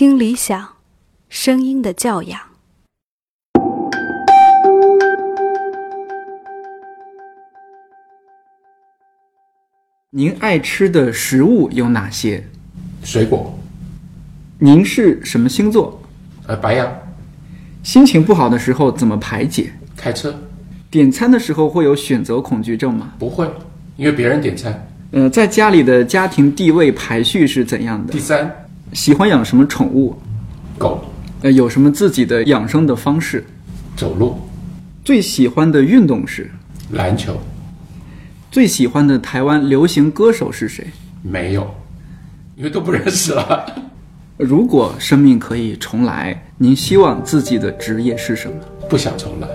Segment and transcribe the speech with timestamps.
[0.00, 0.76] 听理想，
[1.28, 2.40] 声音的教养。
[10.08, 12.42] 您爱吃的食物有哪些？
[13.04, 13.54] 水果，
[14.58, 16.02] 您是什么星座？
[16.46, 16.90] 呃，白羊，
[17.82, 19.70] 心情不好的时候怎么排解？
[19.94, 20.34] 开车
[20.90, 23.12] 点餐的时候会有选择恐惧症吗？
[23.18, 23.46] 不会，
[23.98, 24.88] 因为别人点餐。
[25.10, 28.18] 呃，在家里的家庭地位排序是怎样的第？
[28.18, 30.16] 三，喜欢养什么宠物？
[30.78, 31.04] 狗，
[31.42, 33.44] 呃，有什么自己的养生的方式？
[33.96, 34.38] 走路，
[35.04, 36.50] 最喜欢的运动是？
[36.92, 37.38] 篮球，
[38.50, 40.86] 最喜欢的台湾流行歌手是谁？
[41.22, 41.72] 没有，
[42.56, 43.66] 因为都不认识了。
[44.36, 48.56] 如果生命可以重来，您希望自己的职业是什么？
[48.88, 49.48] 不想重来。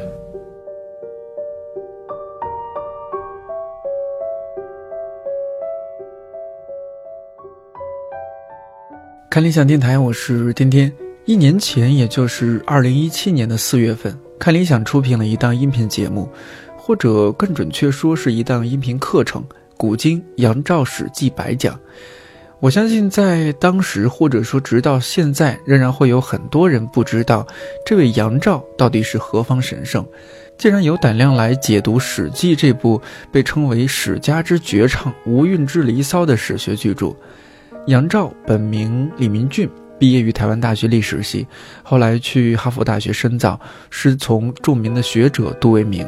[9.36, 10.90] 看理想电台，我是天天。
[11.26, 16.30] 一年前，也就是二零一七年的四月份，看理想出品了一档音频节目，
[16.78, 19.42] 或者更准确说是一档音频课程
[19.76, 21.76] 《古今杨照史记白讲》。
[22.62, 27.46] 我相信，在当时或者说直到现在，仍然会有很多人不知道
[27.86, 30.08] 这位杨照到底是何方神圣。
[30.58, 33.02] 竟然有胆量来解读《史记》这部
[33.34, 37.14] 被称为史家之绝唱、无韵之离骚的史学巨著。
[37.88, 39.70] 杨照本名李明俊，
[40.00, 41.46] 毕业于台湾大学历史系，
[41.84, 43.60] 后来去哈佛大学深造，
[43.92, 46.08] 师从著名的学者杜维明。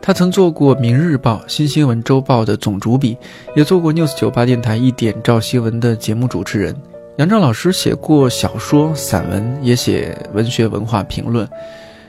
[0.00, 3.14] 他曾做过《明日报》《新新闻周报》的总主笔，
[3.54, 6.74] 也做过 News 九八电台一点照新闻的节目主持人。
[7.18, 11.46] 杨照老师写过小说、散文，也写文学文化评论。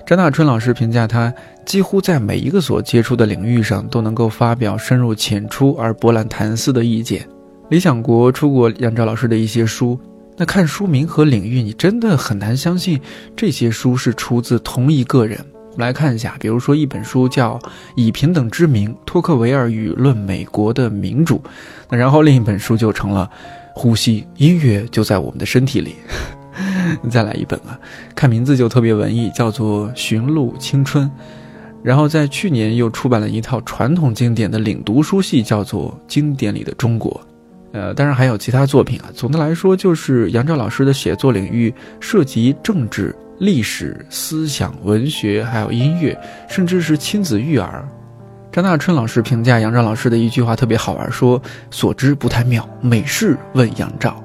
[0.05, 1.33] 张大春老师评价他，
[1.65, 7.27] 几乎在每一个所接触的领域上都能够发表深入浅出而博览谈思的意见。
[7.69, 9.99] 理想国出过杨照老师的一些书，
[10.35, 12.99] 那看书名和领域，你真的很难相信
[13.35, 15.39] 这些书是出自同一个人。
[15.53, 17.59] 我们来看一下，比如说一本书叫
[17.95, 21.35] 《以平等之名：托克维尔与论美国的民主》，
[21.89, 23.29] 那然后另一本书就成了
[23.79, 25.95] 《呼吸音乐就在我们的身体里》。
[27.09, 27.79] 再来一本啊，
[28.15, 31.05] 看名字就特别文艺，叫做《寻路青春》。
[31.83, 37.11] 然后在去年又出版了一套传统经典的领读书系，叫做《经典里的中国》。
[37.71, 39.09] 呃，当然还有其他作品啊。
[39.13, 47.87] 总的来说，就是杨照老师的写作领域涉及政治、历史、思想、文学，还有音乐，甚至是亲子育儿。
[48.51, 54.23] 张大春老师评价杨照老师的一句话特别好玩，说：“所知不太妙，美事问杨照。”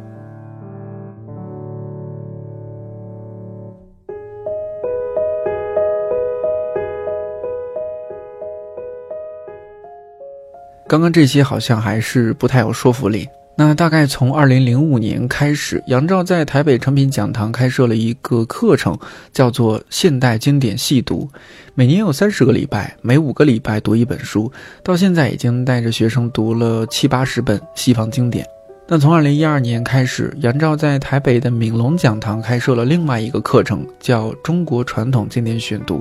[10.94, 13.28] 刚刚这些好像还是不太有说服力。
[13.56, 18.96] 那大概从二零零五年开始，杨照在台北诚品讲堂开设了一个课程，
[19.32, 21.28] 叫做《现代经典细读》，
[21.74, 24.52] 每年有三十个礼拜，每五个礼拜读一本书。
[24.84, 28.46] 到现在已经带着学生读了七八十本西方经典。
[28.86, 35.98] 那从二零一二年开始，杨照在台北的闽龙讲堂开设了另外一个课程，叫《中国传统经典选读》，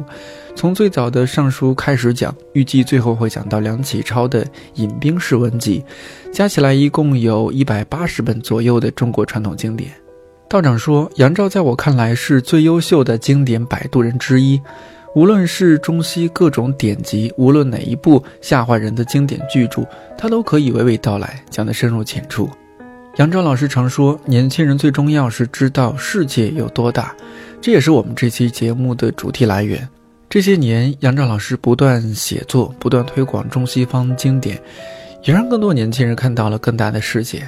[0.55, 5.83] 从最早的《尚书》开始讲，预计最后会讲到梁启超的《引兵式文集》，
[6.31, 9.91] 加起来一共有一百八十本左右的中国传统经典。
[10.47, 14.61] 道长说，杨照在我看来是最优秀的经典摆渡人之一，
[15.15, 19.83] 无论是中西各种典籍，无论哪一部吓坏人的经典巨著，
[20.17, 22.47] 他都可以娓娓道来，讲得深入浅出。
[23.17, 27.13] 杨照老师常说，年轻人最重要是知道世界有多大，
[27.59, 29.89] 这也是我们这期节目的主题来源。
[30.33, 34.59] 这些年，杨照老师不断写作，不断推广中西方经典，
[35.25, 37.47] 也让更多年轻人看到了更大的世界。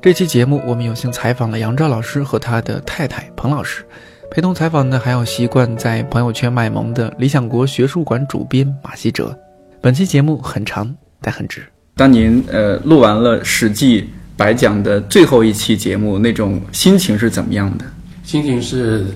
[0.00, 3.84] 这期节目，我们有幸采访了杨照老师和他的太太彭老师，
[4.30, 9.36] 陪同采访的还有习惯在朋友圈卖萌的理想国学术馆主编马希哲。
[9.80, 11.60] 本期节目很长，但很值。
[11.96, 14.00] 当您呃录完了《史记》
[14.36, 17.84] 白讲的最后一期节目，那种心情是怎么样的？
[18.22, 19.06] 心情是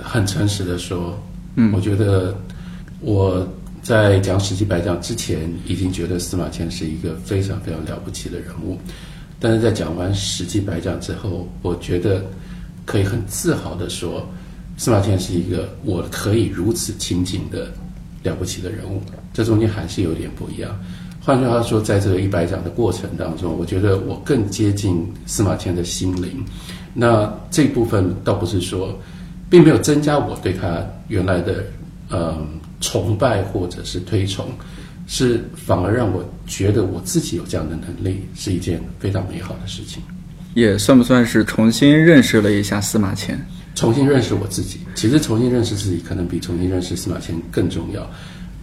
[0.00, 1.22] 很诚实的说，
[1.56, 2.36] 嗯我觉得
[3.00, 3.46] 我
[3.82, 8.78] 在讲《史记》白讲之前，已经觉得司马迁是一个非常非常了不起的人物，
[9.40, 12.24] 但是在讲完《史记》白讲之后，我觉得
[12.86, 14.26] 可以很自豪的说，
[14.76, 17.72] 司马迁是一个我可以如此亲近的
[18.22, 19.02] 了不起的人物，
[19.32, 20.78] 这中间还是有点不一样。
[21.20, 26.44] 换句话说，在这个一百讲的过程当中，我觉得我更接近司马迁的心灵。
[26.94, 28.98] 那这部分倒不是说，
[29.52, 31.62] 并没有增加我对他原来的
[32.08, 34.46] 嗯崇拜或者是推崇，
[35.06, 40.02] 是反而让我觉得我自己有这样的能力是一件非常美好的事情。
[40.54, 43.38] 也算不算是重新认识了一下司马迁？
[43.74, 48.10] 重新认识我自己，其实重新认识自己可能比重新认识司马迁更重要。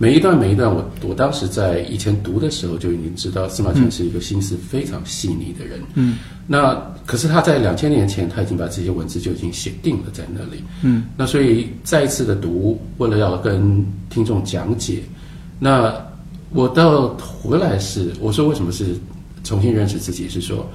[0.02, 5.78] 每一段每一段，我我当时在以前读的时候就已经知道司马迁是一个心思非常细腻的人。
[5.96, 6.74] 嗯，那
[7.06, 10.64] 可是他在两千年前他已经把这些文字就已经写定了在那里。
[10.84, 15.04] 嗯，那所以再一次的读，为了要跟听众讲解，
[15.60, 15.94] 那
[16.52, 18.96] 我到回来是我说为什么是
[19.44, 20.66] 重新认识自己，是说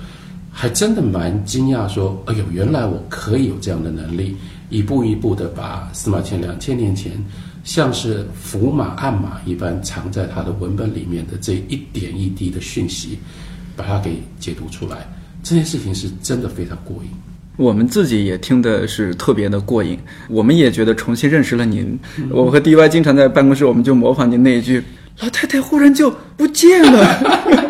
[0.51, 4.37] 还真的蛮惊讶，说哎呦，原来我可以有这样的能力，
[4.69, 7.13] 一步一步的把司马迁两千年前。
[7.65, 13.19] 像是伏马暗马一般藏在他的文本里面的这一点一滴的讯息，
[13.75, 15.09] 把它给解读出来，
[15.43, 17.09] 这件事情是真的非常过瘾。
[17.57, 21.99] 我们自己也听的是特别的过瘾，我们也觉得重新认识了您。
[22.31, 24.83] 我和 DY 经常在办公室，我们就模仿您那一句
[25.23, 27.64] ：“老太太忽然就不见了。”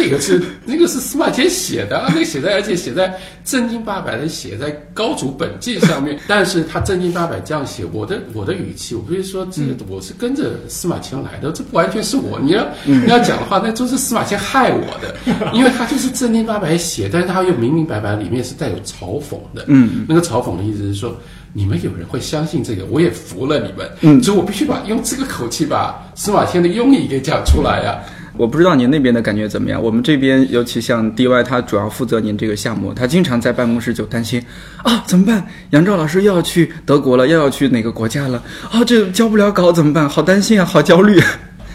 [0.00, 3.14] 那个是那个是司马迁写的，那个写在而且写在
[3.44, 6.18] 正经八百的写在高祖本纪上面。
[6.26, 12.40] 但是他正经八百这样写，我的我的语气，我不是说这个我是跟着司马迁来的，这不完全是我。
[12.40, 15.14] 你要你要讲的话，那就是司马迁害我的，
[15.52, 19.66] 因为他就是正经八百写，但是他又明明白白里面是带有嘲讽的。
[19.66, 21.14] 嗯，那个嘲讽的意思是说，
[21.52, 23.90] 你们有人会相信这个，我也服了你们。
[24.00, 28.00] 嗯，所以我必须把用这个口气把司马迁的用意给讲出来呀。
[28.40, 29.82] 我不知道您那边的感觉怎么样。
[29.82, 34.42] 我们这边，尤其像 DY，他主要负责您这个项目，他经常在办公室就担心
[34.82, 35.46] 啊，怎么办？
[35.72, 38.42] 杨照老师又要去德国了，又要去哪个国家了？
[38.70, 40.08] 啊，这交不了稿怎么办？
[40.08, 41.20] 好担心啊，好焦虑。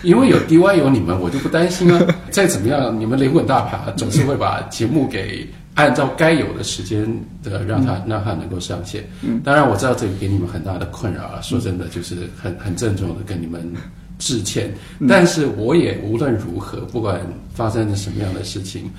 [0.01, 2.01] 因为有 DY 有你们，我就不担心啊。
[2.31, 7.05] 再怎么样，你们雷滚大牌总是会把节目给按照该有的时间
[7.43, 9.03] 的让它让它能够上线。
[9.21, 11.39] 嗯当然我知道这个给你们很大的困扰啊。
[11.43, 13.71] 说真的，就是很很郑重的跟你们。
[14.17, 14.73] 致歉，
[15.07, 17.19] 但是我也无论如何，不管
[17.53, 18.89] 发生了什么样的事情，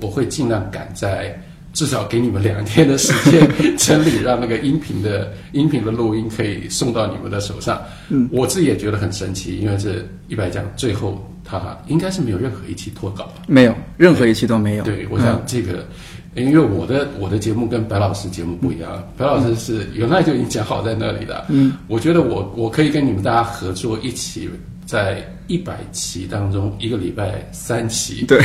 [0.00, 1.38] 我会尽量赶在
[1.72, 7.82] 至少给你们两天的时间整理，让那个音频的 音频的录音可以送到你们的手上。
[8.08, 14.84] 嗯，我自己也觉得很神奇，因为这一百讲最后他应该是没有任何一期脱稿没有任何一期都没有。
[14.84, 15.86] 对，我想这个，
[16.36, 21.46] 因为我的我的节目跟白老师节目不一样，白老师是原来就已经讲好在那里的。
[21.48, 24.48] 嗯，我觉得我我可以跟你们大家合作一起。
[24.86, 28.40] 在一百期当中，一个礼拜三期，对，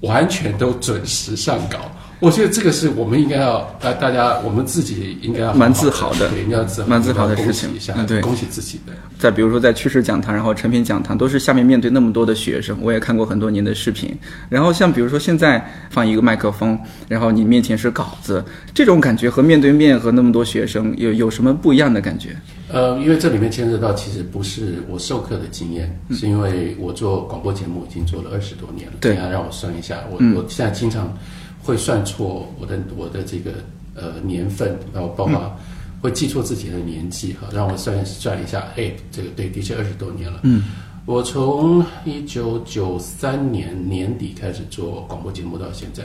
[0.00, 1.90] 完全都准时上稿。
[2.22, 7.68] 我觉得这个是我们应该要大大家，我们自己应该要蛮自豪的，对，要自蛮自豪的事情。
[7.96, 8.92] 嗯，对，恭喜自己的。
[9.18, 14.16] 再比如说，在趋势讲堂，然后成品讲堂，都是下面面对那么多的学生，我也看过很多您的视频。
[14.48, 16.78] 然后像比如说现在放一个麦克风，
[17.08, 22.36] 然后你面前是稿子，这种感觉和面对面和那么多学生有有什么不一样的感觉？
[22.68, 28.94] 呃，因为这里面牵涉到其实不是我授课的经验，是因为我做广播节目已经做了二十多年了。
[29.00, 31.12] 对，让我算一下，我我现在经常。
[31.62, 33.52] 会算错我的我的这个
[33.94, 35.56] 呃年份，然后包括
[36.00, 40.40] 会记错自己的年纪哈，让我算算一下，哎，这个对，的确二十多年了。
[40.42, 40.64] 嗯，
[41.06, 46.02] 我从一九九三年年底开始做广播节目到现在，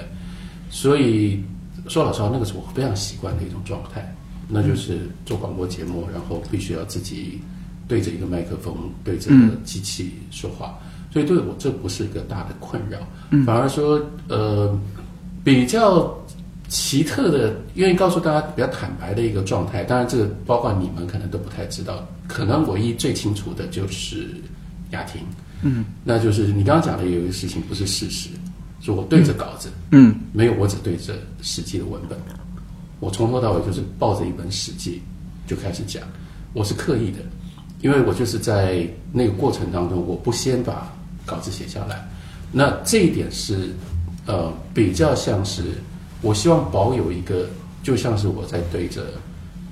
[0.70, 1.44] 所以
[1.88, 4.16] 说老实话，那个是我非常习惯的一种状态，
[4.48, 7.42] 那就是做广播节目，然后必须要自己
[7.88, 9.32] 对着一个麦克风，对着
[9.64, 10.78] 机器说话，
[11.12, 13.00] 所以对我这不是一个大的困扰，
[13.44, 14.78] 反而说呃。
[15.48, 16.14] 比较
[16.68, 19.82] 奇特的，愿意告诉大家比较坦白的一个状态。
[19.82, 22.06] 当然，这个包括你们可能都不太知道。
[22.28, 24.28] 可能唯一最清楚的就是
[24.92, 25.22] 雅婷，
[25.62, 28.28] 嗯，那就是你刚刚讲的有一个事情不是事实，
[28.82, 32.20] 说我对着稿子，嗯，没有，我只对着《史记》的文本，
[33.00, 35.02] 我从头到尾就是抱着一本《史记》
[35.50, 36.04] 就开始讲，
[36.52, 37.20] 我是刻意的，
[37.80, 40.94] 因为我就是在那个过程当中，我不先把
[41.26, 42.06] 稿子写下来，
[42.52, 43.70] 那这一点是。
[44.28, 45.64] 呃，比较像是，
[46.22, 47.48] 我希望保有一个，
[47.82, 49.02] 就像是我在对着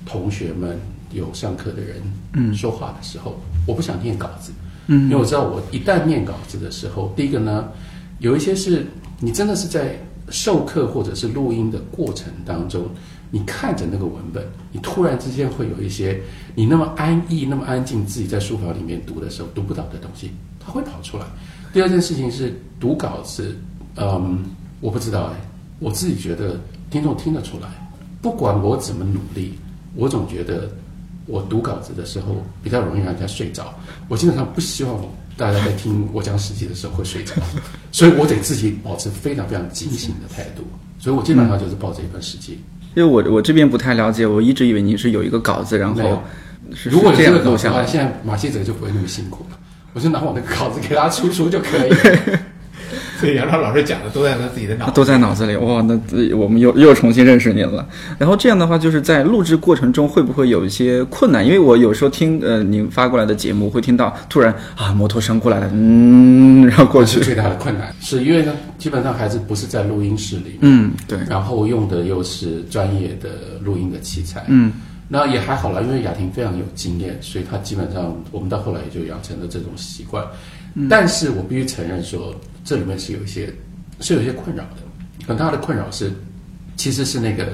[0.06, 0.80] 同学们
[1.12, 1.96] 有上课的人
[2.32, 4.50] 嗯说话的时候，我不想念稿子，
[4.86, 7.68] 嗯，因为我知道我一旦念稿子的时候，第一个呢，
[8.18, 8.86] 有一些是
[9.20, 9.98] 你真的是在
[10.30, 12.88] 授课或者是录音的过程当中，
[13.30, 16.18] 你看着那个文本，你突然之间会有一些
[16.54, 21.26] 你那么安逸、那么安静，自己在书房里面读的时候读不到的东西，它会跑出来。
[21.74, 23.54] 第二件事情是读稿子。
[23.96, 24.44] 嗯，
[24.80, 25.40] 我不知道哎，
[25.78, 26.60] 我自己觉得
[26.90, 27.68] 听众听得出来，
[28.20, 29.58] 不管我怎么努力，
[29.94, 30.70] 我总觉得
[31.26, 33.74] 我读稿子的时候比较容易让人家睡着。
[34.08, 34.98] 我基本上不希望
[35.36, 37.34] 大家在听我讲史记的时候会睡着，
[37.90, 40.62] 所以我得自己保持非常非常警醒的态度。
[40.98, 42.58] 所以我基本上就是抱着一本史记。
[42.94, 46.22] 因为我我这边不太了解，我一直以为你是有一个稿子，然后
[46.84, 49.58] 如果这样录下来，现在马记者就不会那么辛苦了，
[49.92, 51.90] 我就拿我那个稿子给他出书就可以。
[53.20, 55.56] 所以杨超老师讲的都在他自己的脑，都在脑子里。
[55.56, 55.98] 哇，那
[56.36, 57.86] 我们又又重新认识您了。
[58.18, 61.44] 然后这样的话，就是在录制过程中会不会有一些困难？
[61.44, 67.20] 因为我有时候听呃您发过来的节目，会听到突然啊摩托声过来了，嗯，然后过去。
[67.20, 71.18] 最大的困难 是因为呢，基本上还是不是在录音室里，嗯，对。
[71.28, 73.30] 然后用的又是专业的
[73.64, 74.72] 录音的器材，嗯。
[75.08, 80.24] 那也还好了，因为雅婷非常有经验，所以她基本上我们到后来也就养成了这种习惯。
[80.90, 82.34] 但是我必须承认说，
[82.66, 83.50] 这里面是有一些
[84.00, 84.82] 是有一些困扰的。
[85.26, 86.12] 很大的困扰是，
[86.76, 87.46] 其实是那个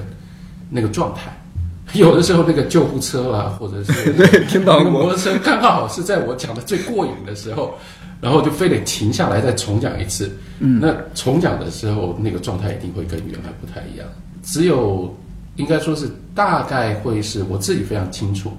[0.70, 1.30] 那个状态。
[1.94, 7.74] 有的时候那个救护车啊，或者是 对听到摩托车，刚好是在我讲的最过瘾的时候，
[8.20, 10.30] 然后就非得停下来再重讲一次。
[10.60, 14.06] 嗯，那重讲的时候，那个状态一定会跟原来不太一样。
[14.42, 15.14] 只有
[15.56, 18.50] 应该说是大概会是我自己非常清楚，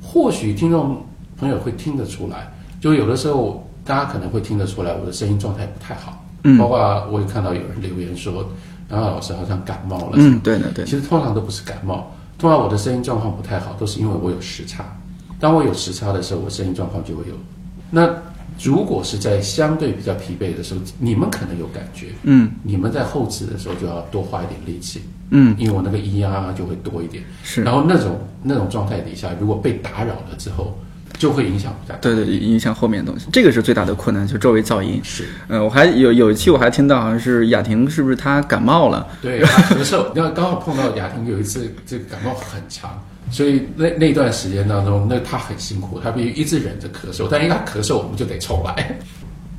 [0.00, 1.04] 或许听众
[1.36, 3.67] 朋友会听得出来，就有的时候。
[3.88, 6.22] 大家可能会听得出来，我的声音状态不太好。
[6.42, 6.78] 嗯，包括
[7.10, 8.46] 我也看到有人留言说，
[8.90, 10.16] 杨老师好像感冒了。
[10.16, 10.84] 嗯，对的，对。
[10.84, 14.84] 其实通常都不是感冒，通常我的声音状况不太好，都是因为我有时差。
[15.40, 17.34] 当我有时差的时候，我声音状况就会有。
[17.90, 18.06] 那
[18.62, 22.08] 如果是在相对比较疲惫的时候，你们可能有感觉。
[22.24, 25.00] 嗯，你们在后置的时候就要多花一点力气。
[25.30, 27.24] 嗯，因为我那个咿呀就会多一点。
[27.42, 27.62] 是。
[27.62, 30.78] 然后那种那种状态底下，如果被打扰了之后。
[31.18, 35.00] 就会影响对对，影响后面的东西，这个是最大的困难，就周围噪音。
[35.02, 39.06] 是，嗯，我还有有一期我还听到好像是雅婷，是不是她感冒了？
[39.20, 40.06] 对，咳嗽。
[40.14, 42.90] 那刚好碰到雅婷有一次这个感冒很强，
[43.30, 48.96] 所以那那段时间当中，那她很辛苦，她必须一直忍着咳嗽，但因为她咳嗽，我们就得重来。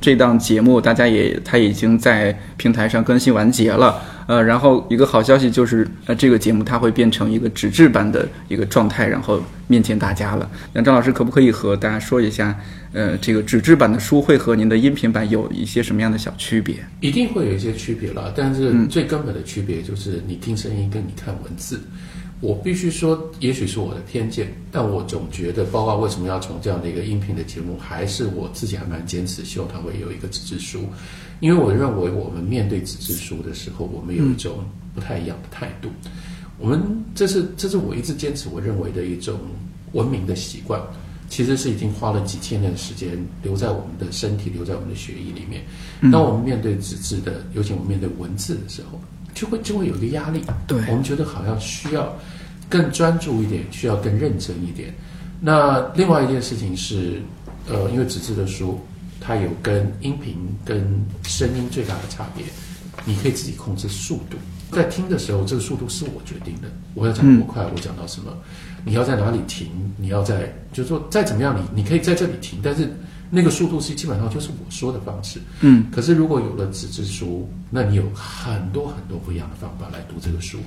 [0.00, 4.00] 这档节目大家也，他已经在平台上更新完结了。
[4.30, 10.48] 呃，然后一个好消息就是，呃，这个节目它会变成一个纸质版的一个状态，然后面见大家了。
[10.72, 12.56] 那张老师可不可以和大家说一下，
[12.92, 16.76] 呃，这个纸质版的书会和您的音频版有一些什么样的小区别？
[17.00, 21.80] 一定会有一些区别了，但是最根本的区别就是你听声音跟你看文字。
[22.40, 30.88] 我必须说，也许是我的偏见，但我总觉得，包括为什么要从这样的一个音频的节目，还是我自己还蛮坚持，希望它会有一个纸质书，
[31.40, 35.88] 因为我认为我们面对纸质书的时候，我们有一种不太一样的态度。
[36.58, 36.80] 我们
[37.14, 39.38] 这是这是我一直坚持我认为的一种
[39.92, 40.80] 文明的习惯，
[41.28, 45.62] 其实是已经花了几千年的时间留在我们的身体、留在我们的血液里面。
[46.12, 49.00] 当我们面对纸质的，尤其我们面对文字的时候。
[49.32, 52.12] 就会就会有一个压力，对我们觉得好像需要
[52.68, 54.92] 更专注一点，需要更认真一点。
[55.40, 57.22] 那另外一件事情是，
[57.68, 58.80] 呃，因为纸质的书，
[59.20, 60.82] 它有跟音频跟
[61.22, 62.44] 声音最大的差别，
[63.04, 64.36] 你可以自己控制速度，
[64.72, 66.68] 在听的时候，这个速度是我决定的。
[66.94, 68.32] 我要讲多快，我讲到什么，
[68.84, 72.90] 你要在哪里停，你要在，就是说再怎么样，你你可以在这里停，但是。
[73.32, 75.86] 那个速度是基本上就是我说的方式，嗯。
[75.92, 80.58] 可是如果有了纸质书，那你有很多很多不一样的方法来读这个书，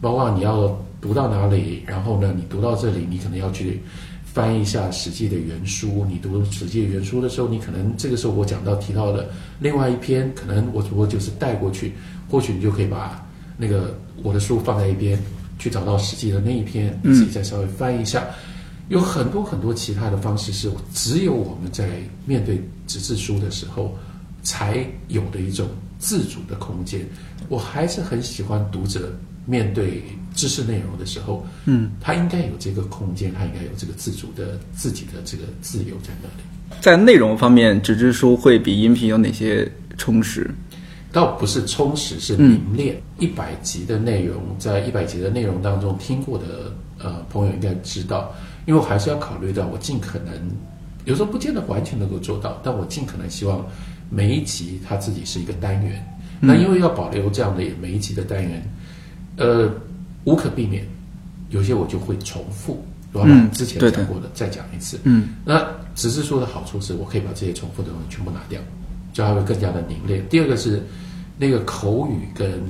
[0.00, 3.82] 包括你要读到哪里，然后呢，你读到这里，你可能要去
[4.32, 6.06] 翻一下《史记》的原书。
[6.08, 11.92] 你读《史记》原书的时候，你可能这个时候我讲到提到的另外一篇，可能我我就是带过去，
[12.30, 15.18] 或许你就可以把那个我的书放在一边，
[15.58, 18.26] 去找到《史记》的那一篇，自己再稍微翻一下。
[18.88, 21.88] 有很多很多其他的方式，是只有我们在
[22.24, 23.94] 面对纸质书的时候
[24.42, 25.68] 才有的一种
[25.98, 27.06] 自主的空间。
[27.48, 29.12] 我还是很喜欢读者
[29.44, 30.02] 面对
[30.38, 36.78] 知识内容的时候，嗯，他应该有这个空间，他应该有这个自主的自己的这个自由在那里。
[36.80, 40.48] 在内容方面，纸质书会比音频有哪些充实？
[41.10, 43.02] 倒不是充实，是凝练。
[43.18, 48.32] 一百集的内容，在一百集的内容当中听过的呃朋友应该知道。
[48.64, 50.34] 因为我还是要考虑到，我尽可能
[51.04, 53.66] 有时候不见得完全能够做到，但我尽可能希望
[54.08, 56.06] 每一集它自己是一个单元。
[56.40, 58.62] 那因为要保留这样的每一集的单元，
[59.36, 59.68] 呃，
[60.24, 60.86] 无可避免，
[61.50, 64.98] 有些我就会重复，我把之前讲过的再讲一次。
[65.04, 68.60] 嗯，那只是说的好处是我可以把这些重复的东西全部拿掉，
[69.12, 70.26] 就它会更加的凝练。
[70.28, 70.82] 第二个是
[71.38, 72.60] 那个口语跟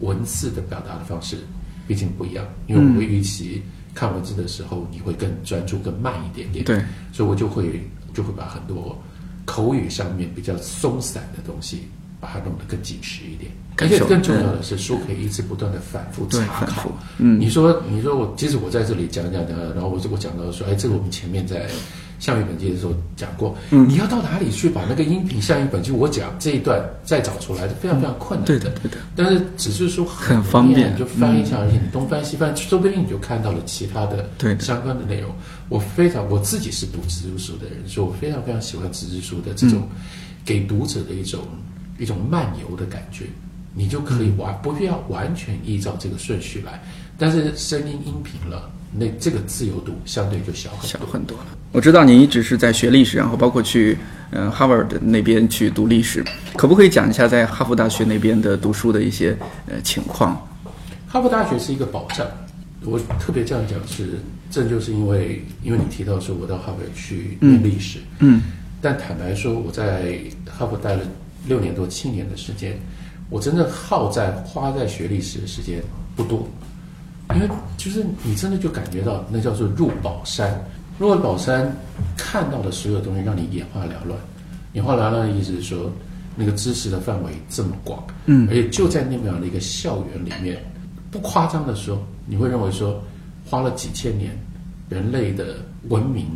[0.00, 1.38] 文字的表达的方式
[1.86, 3.62] 毕竟不一样，因为我会预期。
[3.94, 6.64] 看文字的时候，你会更专注、更慢一点点。
[6.64, 6.82] 对，
[7.12, 7.78] 所以我就会
[8.14, 8.98] 就会把很多
[9.44, 11.82] 口语上面比较松散的东西，
[12.18, 13.52] 把它弄得更紧实一点。
[13.78, 16.90] 而且更重要的是，书可以一直不断的反复查考。
[17.18, 21.66] 嗯，你说，你说我，即使我在这里讲讲讲，然后我我讲到说，哎，这个我们前面在。
[22.18, 28.60] 像一本记的时候讲过，你要到哪里去把那个音频像一本就我讲这一段再找出来，是非常非常困难的。
[28.60, 28.98] 对的，对的。
[29.16, 35.32] 但是只是说很方便，就翻一下，而且你东翻西翻，说不定你就看到了其他的对相关的内容。
[35.68, 39.82] 我非常我自己是读纸质书的人，所以我非常非常喜欢纸质书的这种
[40.44, 41.40] 给读者的一种
[41.98, 43.24] 一种漫游的感觉，
[43.74, 46.82] 你就可以完不需要完全依照这个顺序来。
[47.18, 51.06] 但是声音音频了，那这个自由度相对就小很小多。
[51.08, 51.44] 很多了。
[51.70, 53.96] 我知道你一直是在学历史，然后包括去
[54.30, 56.24] 嗯哈佛的那边去读历史，
[56.56, 59.36] 可不可以讲一下在哈佛大学那边的读书的一些
[59.66, 60.34] 呃情况？
[61.06, 62.26] 哈佛大学是一个保障，
[62.84, 64.18] 我特别这样讲是，
[64.50, 68.42] 这就是因为因为你提到说我到哈佛去念历史，嗯
[68.80, 71.02] 但坦白说我在哈佛待了
[71.46, 72.78] 六年多七年的时间，
[73.32, 75.82] 我真正耗在花在学历史的时间
[76.14, 76.46] 不多，
[77.34, 77.48] 因为
[77.78, 80.62] 就是你真的就感觉到那叫做入宝山，
[80.98, 81.74] 入宝山
[82.14, 84.20] 看到的所有东西让你眼花缭乱，
[84.74, 85.90] 眼花缭乱的意思是说
[86.36, 90.62] 那个知识的范围这么广，嗯而且就在那么样的一个校园里面，
[91.10, 93.02] 不夸张的说，你会认为说
[93.48, 94.38] 花了几千年
[94.90, 95.56] 人类的
[95.88, 96.26] 文明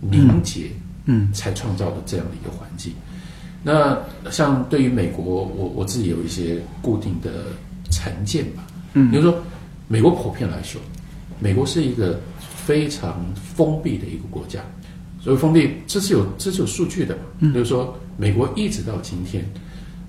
[0.00, 0.70] 凝结，
[1.06, 1.32] 嗯。
[1.32, 2.92] 才创造的这样的一个环境。
[3.66, 3.98] 那
[4.30, 7.46] 像对于美国，我我自己有一些固定的
[7.90, 8.64] 成见吧。
[8.92, 9.36] 嗯比如说，
[9.88, 10.80] 美国普遍来说，
[11.40, 14.60] 美国是一个非常封闭的一个国家。
[15.20, 17.18] 所以封闭，这是有这是有数据的。
[17.40, 19.44] 嗯比如说，美国一直到今天，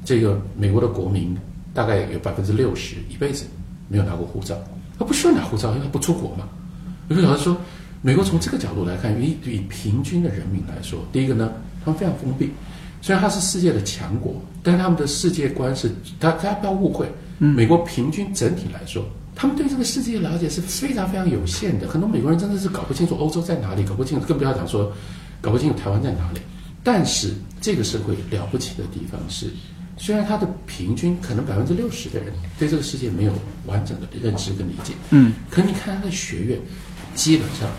[0.06, 1.36] 这个美国的国民
[1.74, 3.44] 大概有百分之六十一辈子
[3.88, 4.56] 没有拿过护照，
[5.00, 6.48] 他不需要拿护照，因为他不出国嘛。
[7.08, 7.58] 有个老师说，
[8.04, 11.52] 美国从这个角度来看，以以平均的人民来说，第一个呢，
[11.84, 12.52] 他们非常封闭。
[13.08, 19.02] 虽然它是世界的强国，但是他们的世界观是，大大家不要误会，美国平均整体来说，
[19.34, 21.88] 他们对这个世界了解是非常非常有限的。
[21.88, 24.92] 很多美国人真的是搞不清楚欧洲在哪里，搞不清楚，更不要讲说
[25.40, 26.42] 搞不清楚台湾在哪里。
[26.84, 29.54] 但是这个社会了不起的地方是，
[29.96, 33.32] 虽然它的平均可能百分之六十的人对这个世界没有
[33.68, 36.60] 完整的认知跟理解，嗯，可你看他的学院，
[37.16, 37.70] 基本上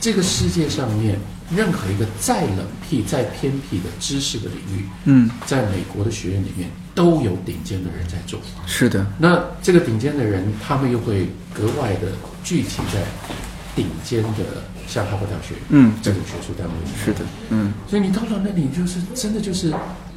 [0.00, 1.18] 这个世界上面
[1.54, 8.40] 任何一个再冷僻、再偏僻的知识的领域，嗯，在美国的学院里面都有顶尖的人在做。
[8.66, 12.12] 是的，那这个顶尖的人，他们又会格外的
[12.44, 13.02] 聚集在
[13.74, 17.04] 顶尖的，像哈佛大学，嗯这种学术单位里面。
[17.04, 19.72] 是的，嗯所以你到了那里，就是真的就是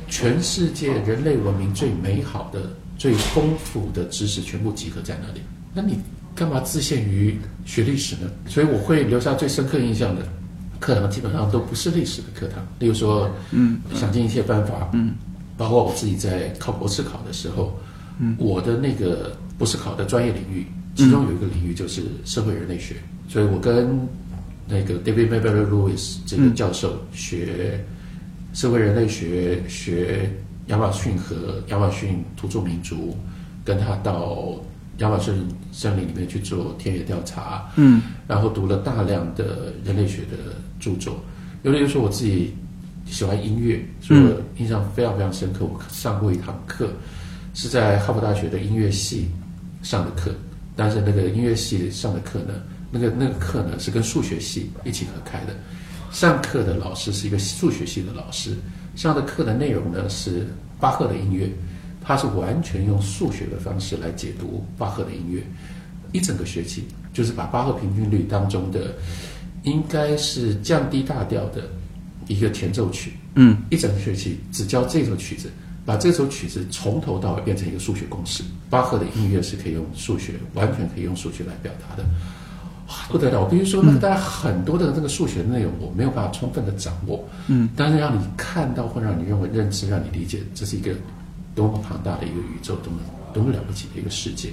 [0.07, 5.41] 全世界人类文明最美好的、最丰富的知识全部集合在那里。
[5.73, 5.99] 那你
[6.39, 8.31] 干嘛自限于学历史呢？
[8.47, 10.25] 所以我会留下最深刻印象的
[10.79, 12.65] 课堂，基本上都不是历史的课堂。
[12.79, 15.15] 例如说，嗯，想尽一切办法，嗯，
[15.57, 17.77] 包括我自己在考博士考的时候，
[18.19, 22.95] 嗯，我的那个博士考的专业领域，其中有一个领域就是社会人类学，
[23.27, 23.99] 所以我跟
[24.65, 27.83] 那个 David Mayberry Lewis 这个教授学
[28.53, 30.31] 社会人类学，学
[30.67, 33.17] 亚马逊和亚马逊土著民族，
[33.65, 34.55] 跟他到
[34.99, 35.33] 亚马逊
[35.71, 41.19] 森林里面去做田野调查，嗯然后读了大量的人类学的著作。
[41.63, 42.53] 有的时候我自己
[43.05, 45.65] 喜欢音乐，所以我印象非常非常深刻。
[45.65, 46.89] 我上过一堂课，
[47.53, 49.27] 是在哈佛大学的音乐系
[49.81, 50.31] 上的课，
[50.75, 52.53] 但是那个音乐系上的课呢，
[52.91, 55.55] 那个那个课呢是跟数学系一起合开的。
[56.11, 58.55] 上课的老师是一个数学系的老师，
[58.95, 60.47] 上的课的内容呢是
[60.79, 61.49] 巴赫的音乐，
[62.01, 65.43] 他是完全用数学的方式来解读巴赫的音乐。
[66.11, 68.95] 一整个学期就是把巴赫平均律当中的
[69.63, 71.69] 应该是降低大调的
[72.27, 75.49] 一个前奏曲，嗯一整个学期只教这首曲子，
[75.85, 78.43] 把这首曲子从头到尾变成一个数学公式。
[78.69, 82.03] 巴赫的音乐是可以用数学，完全可以用数学来表达的。
[83.07, 83.39] 不得了！
[83.39, 87.23] 我必须说，那个大家很多的这个数学内容，我没有办法充分的掌握。
[87.45, 90.91] 嗯，但是让你看到，会让你认为认知，让你理解，这是一个
[91.59, 92.99] 多么庞大的一个宇宙，多么
[93.33, 94.49] 多么了不起的一个世界。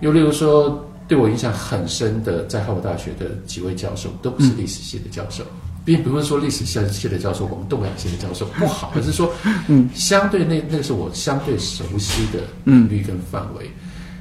[0.00, 5.42] 又例如说，对我影响很深的，在哈佛大学的几位教授，都不是历史系的教授。
[5.86, 9.32] 并不是说历史系的教授，我们动物系的教授不好，而是说，
[9.68, 13.70] 嗯，相对那那是我相对熟悉的领域跟范围。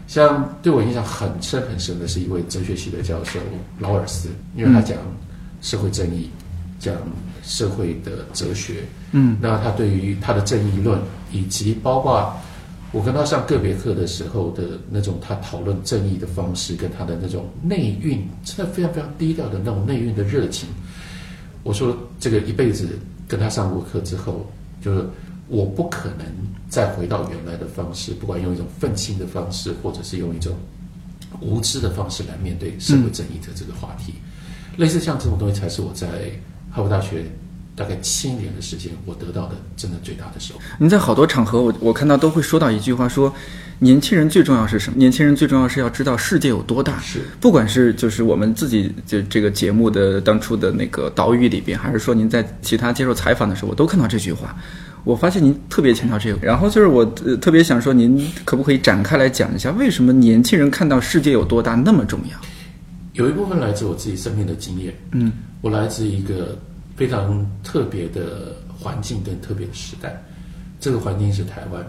[0.07, 3.39] 像对我影响很深很深的是一位哲学系的教授
[3.79, 4.97] 劳尔斯，因为他讲
[5.61, 6.29] 社会正义，
[6.79, 6.93] 讲
[7.43, 10.99] 社会的哲学，嗯，那他对于他的正义论，
[11.33, 12.33] 以及包括
[12.93, 20.69] 我跟他上个别课的时候的那种他讨论正义的方式，跟他的那种内蕴，真的非常非常低调的那种内蕴的热情。
[21.63, 22.87] 我说这个一辈子
[23.27, 24.45] 跟他上过课之后，
[24.79, 25.05] 就是
[25.47, 26.25] 我不可能
[26.69, 30.53] 再回到原来的方式，不管用一种愤青的方式，或者是用一种
[31.41, 34.13] 无知的方式来面对社会正义的这个话题。
[34.77, 36.07] 类似像这种东西，才是我在
[36.69, 37.25] 哈佛大学
[37.75, 40.61] 大概七年的时间，我得到的真的最大的收获。
[40.77, 43.33] 您在好多场合，我我看到都会说到一句话说，
[43.79, 44.97] 年轻人最重要是什么？
[44.97, 46.99] 年轻人最重要是要知道世界有多大。
[46.99, 54.55] 是不管是就是我们自己就这个节目的当初的那个岛屿里边，还是说您在其他接受采访的时候，我都看到这句话。
[55.03, 62.37] 我发现您特别强调这个，然后就是我、呃、特别想说，您可不可以展开来讲一下，为什么年轻人看到世界有多大那么重要？
[63.11, 66.57] 有一部分来自我自己生命的经验，嗯，我来自一个
[67.03, 70.15] 非常特别的环境跟特别的时代，
[70.79, 71.85] 这个环境是台湾，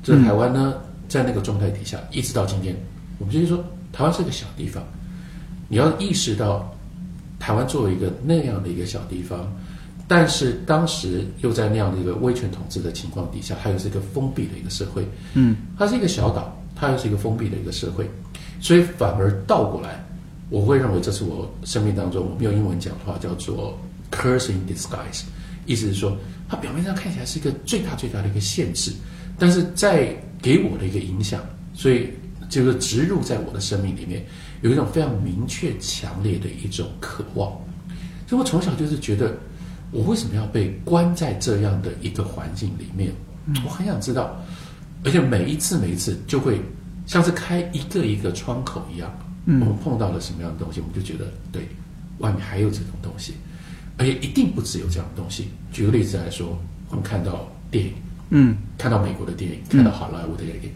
[0.00, 0.74] 这个台湾呢，
[1.08, 2.72] 在那个状态底下，一直到今天，
[3.18, 3.58] 我们就是说，
[3.92, 4.80] 台湾是个小地方，
[5.66, 6.72] 你要意识到，
[7.40, 9.52] 台湾作为一个那样的一个小地方。
[10.06, 15.04] 但是当时又在那样的一个威权统治的情况底下，它又是一个封闭的一个社会。
[15.32, 18.08] 嗯，它是一个小岛，它又是一个封闭的一个社会，
[18.60, 20.06] 所以反而倒过来，
[20.48, 23.76] 我会认为这是我生命当中，我们用英文讲的话叫做
[24.14, 25.22] curse in disguise，
[25.66, 26.16] 意思是说，
[26.48, 28.92] 它表面上看起来是一个最大最大的一个限制，
[29.38, 31.42] 但是在给我的一个影响，
[31.74, 32.10] 所以
[32.48, 34.24] 就是植入在我的生命里面，
[34.62, 37.50] 有一种非常明确、强烈的一种渴望。
[38.28, 39.36] 所以我从小就是觉得。
[39.90, 43.12] 我为什么要被关在这样的一个环境里面？
[43.64, 44.36] 我很想知道，
[45.04, 46.60] 而且每一次每一次就会
[47.06, 49.08] 像是开一个一个窗口一样，
[49.46, 51.68] 我们碰到了什么样的东西，我们就觉得对，
[52.18, 53.34] 外面还有这种东西，
[53.96, 55.48] 而且一定不只有这样的东西。
[55.72, 56.58] 举个例子来说，
[56.90, 57.92] 我们看到电影，
[58.30, 60.70] 嗯，看到美国的电影，看到好莱坞的电影，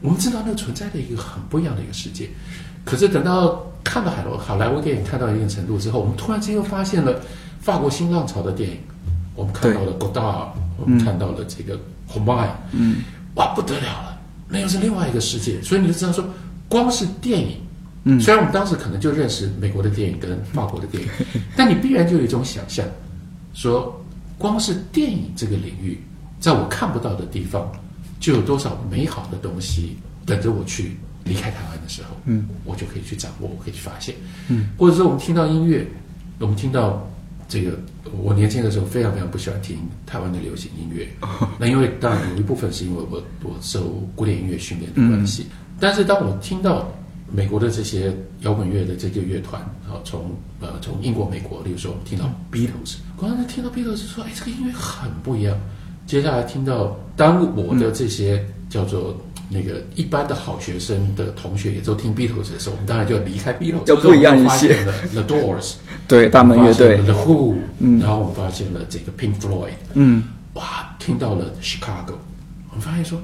[0.00, 2.28] 我们知道那存在的一个很不一样的一个世界。
[2.84, 7.20] 可是等到看到好莱好莱坞电影看到一定程度之后，我们突然间又发现了。
[7.60, 8.78] 法国新浪潮的电影，
[9.34, 11.78] 我们看到了 Godard，我们看到了这个
[12.14, 13.02] o m a 嗯，
[13.34, 15.60] 哇，不得了了，那又是另外一个世界。
[15.60, 16.24] 所以你就知道说，
[16.70, 17.58] 光是电影，
[18.04, 21.08] 嗯，虽然我们当时可能就认识美国的电影跟法国的电影，
[21.56, 22.84] 但你必然就有一种想象，
[23.54, 24.02] 说
[24.38, 26.00] 光是电影这个领域，
[26.40, 27.70] 在我看不到的地方，
[28.18, 34.14] 就有多少美好的东西等着我去离开台湾的时候，嗯，我就可以去掌握，我可以去发现，
[34.48, 35.86] 嗯，或者说我们听到音乐，
[36.38, 37.06] 我们听到。
[37.52, 37.76] 这个
[38.22, 41.08] 我年轻的时候非常非常不喜欢听台湾的流行音乐，
[41.58, 45.46] 那因为当然有一部分是因为我我受古典音乐训练的关系，
[45.80, 46.88] 但是当我听到
[47.32, 55.56] 美国的这些摇滚乐的这个乐团啊，从呃从英国、美国，例如说我们听到 Beatles，刚才听到 Beatles 说，哎，这个音乐很不一样。
[56.06, 59.16] 接下来听到当我的这些叫做
[59.48, 64.74] 那个一般的好学生的同学也都听 Beatles 的时候，我们当然就要离开 Beatles，要不一样一些。
[65.12, 65.74] The Doors。
[66.08, 72.14] 对，大门乐队，The Who，嗯，然后我们发现了这个 Pink Floyd，嗯，哇，听到了 Chicago，
[72.70, 73.20] 我们发现说，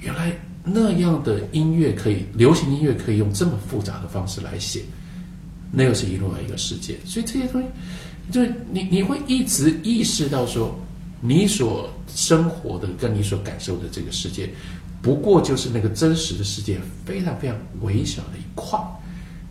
[0.00, 0.30] 原来
[0.68, 4.82] 那样的音乐可以，流行音乐可以用这么复杂的方式来写，
[5.70, 6.98] 那又是另外一个世界。
[7.04, 7.68] 所以这些东西，
[8.32, 10.76] 就是你你会一直意识到说，
[11.20, 14.50] 你所生活的跟你所感受的这个世界，
[15.00, 18.78] 不过就是那个真实的世界非常非常微小的一块。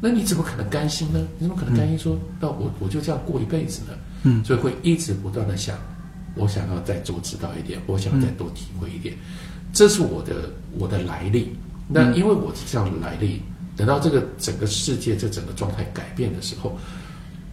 [0.02, 1.26] 那你怎么可能甘心呢？
[1.40, 3.94] 你怎么可能甘心说，那我我就这样过一辈子呢？
[4.24, 5.78] 嗯，所以会一直不断的想，
[6.36, 9.16] 我想要再多知道一点，我想要再多体会一点，
[9.76, 11.54] 这是我的我的来历。
[11.88, 13.42] 那因为我是这样的来历，
[13.78, 16.76] 等到这个整个世界这整个状态改变的时候，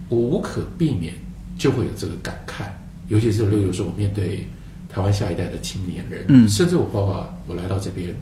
[0.08, 1.12] 我无可避免
[1.58, 2.64] 就会有这个感慨，
[3.08, 4.46] 尤其是例如说我面对
[4.88, 8.14] 台湾下一代的青年人，嗯甚至我包括我来到这边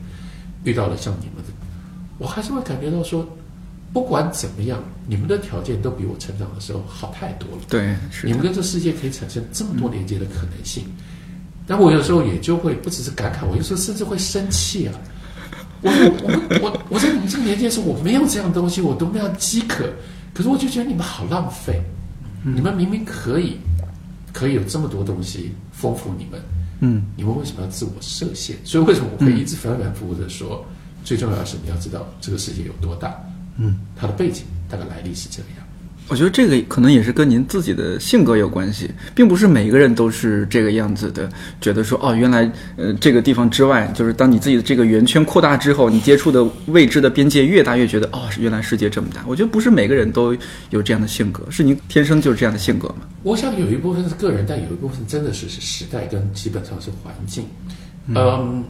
[0.65, 1.53] 遇到了像你们的，
[2.17, 3.25] 我还是会感觉到说。
[3.93, 7.63] 不管怎么样，你们的条件都比我成长的时候好太多了。
[7.67, 10.85] 对，是你们跟这世界可以产生这么多连接的可能性。
[11.71, 14.93] 但我有时候也就会不只是感慨，我有时候甚至会生气啊！
[15.81, 19.85] 我我我我在你们这个年纪的时候，我没有这样的东西，我都没有饥渴。
[20.33, 21.81] 可是我就觉得你们好浪费，
[22.43, 23.57] 你们明明可以
[24.33, 26.41] 可以有这么多东西丰富你们，
[26.81, 28.57] 嗯，你们为什么要自我设限？
[28.65, 30.65] 所以为什么我会一直反反复复的说，
[31.05, 33.17] 最重要的是你要知道这个世界有多大。
[33.55, 35.60] 嗯，它的背景大概来历是这样。
[36.07, 41.29] 我觉得这个可能也是跟您自己的性格有关系，并不是每个人都是这个样子的。
[41.61, 49.23] 觉得说哦，原来呃这个地方之外，就是当你自己的这个圆圈扩大之后，你接触的未知的边界越大，越觉得哦，原来世界这么大。
[49.25, 50.35] 我觉得不是每个人都
[50.69, 53.07] 有这样的性格，是您天生就是这样的性格吗？
[53.23, 57.45] 我想有一部分是个人，但有一部分真的是是时代跟基本上是环境。
[58.07, 58.63] 嗯，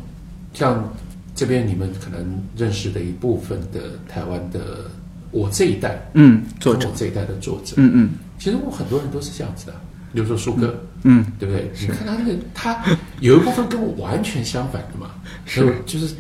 [0.54, 0.88] 像。
[1.34, 4.92] 这边你们可能认识的一部分的台湾的
[5.32, 6.88] 我这一代，嗯，作者。
[6.90, 9.74] 我这一代的作者，嗯嗯，其实我很多人都是这样子的，
[10.14, 11.72] 比如说舒哥，嗯，对不对？
[11.80, 12.84] 你看他那个，他
[13.22, 15.12] 有一部分跟我完全相反的嘛，
[15.46, 15.74] 是。
[15.86, 16.14] 就是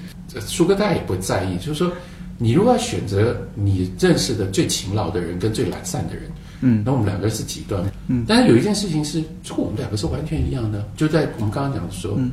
[0.47, 1.91] 舒哥大家也不会在意，就是说
[2.37, 6.23] 你如果要选择你认识的最勤劳的人跟最懒散的人，
[6.61, 9.21] 嗯，那我们两个是极端，嗯，但是有一件事情是，
[9.57, 12.31] 我们两个是完全一样的，就在我们刚刚讲的说，嗯，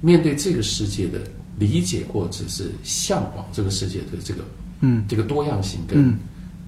[0.00, 1.18] 面对这个世界的。
[1.58, 4.44] 理解或者是向往这个世界的这个，
[4.80, 6.18] 嗯，这个多样性跟、嗯、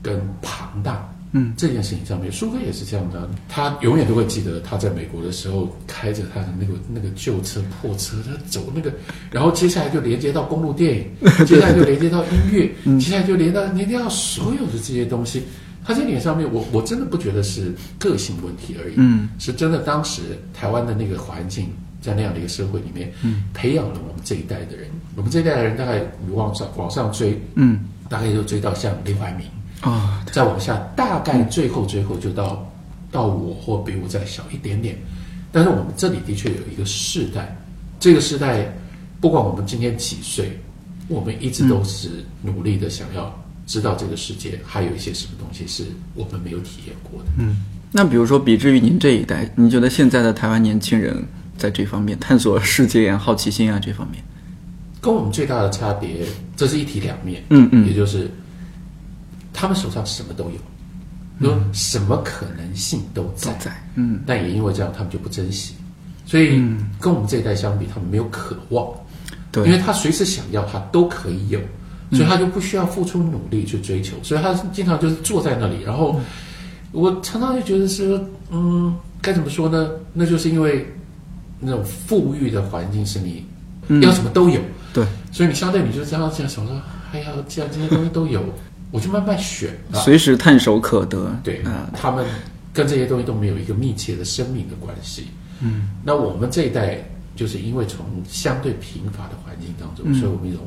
[0.03, 1.53] 跟庞大，嗯。
[1.57, 8.93] 这件事情上面，舒哥也是这样的，他永远都会记得他在美国的时候开着他的那个那个旧车破车，他走那个，
[9.31, 11.07] 然后接下来就连接到公路电影，
[11.47, 15.43] 接下来就连接到音乐，接下来就连到连接到所有的这些东西。
[15.83, 21.69] 他这点上面，我我真的不觉得是个性问题而已，嗯，是真的当时台湾的那个环境，
[22.03, 24.89] 在那样的一个社会里面，嗯，培养了我们这一代的人。
[25.17, 29.47] 我们这一代的人大概你往上往上追，嗯，大概就追到像林怀民，
[29.81, 32.69] 啊，再往下，大概最后最后就到
[33.09, 34.99] 到我或比我再小一点点。
[35.53, 37.57] 但是我们这里的确有一个世代，
[38.01, 38.67] 这个世代
[39.21, 40.59] 不管我们今天几岁，
[41.07, 43.33] 我们一直都是努力的想要
[43.65, 47.27] 知道这个世界还有一些什么东西是我们没有体验过的。
[47.39, 47.59] 嗯，
[47.93, 51.25] 那比如说，比之于您这一代，你觉得现在的台湾年轻人
[51.57, 54.23] 在这方面探索世界啊、好奇心啊这方面，
[55.01, 56.25] 跟我们最大的差别，
[56.57, 57.43] 这是一体两面。
[57.51, 58.31] 嗯嗯也就是
[59.53, 63.53] 他们手上什么都有，说什么可能性都在，
[63.95, 65.75] 嗯但也因为这样，他们就不珍惜。
[66.27, 66.63] 所以
[67.01, 68.87] 跟我们这一代相比，他们没有渴望，
[69.51, 71.59] 对，因为他随时想要，他都可以有，
[72.13, 75.83] 所以他就不需要付出努力去追求，所以他经常就是坐在那里。
[75.83, 76.21] 然后
[76.93, 79.91] 我常常就觉得是说，嗯，该怎么说呢？
[80.13, 80.87] 那就是因为
[81.59, 83.45] 那种富裕的环境是你
[83.91, 84.01] 嗯。
[84.01, 84.59] 要什么都有，
[84.95, 86.81] 对，所以你相对你就这样这样想说，
[87.13, 88.43] 哎呀，既然这些东西都有，
[88.91, 90.01] 我就慢慢选啊。
[90.01, 92.25] 随时探手可得，对啊，，他们
[92.73, 95.27] 跟这些东西都没有一个密切的生命的关系。
[95.61, 97.05] 嗯，那我们这一代
[97.37, 100.67] 就是因为从相对贫乏的环境当中，所以我们有一种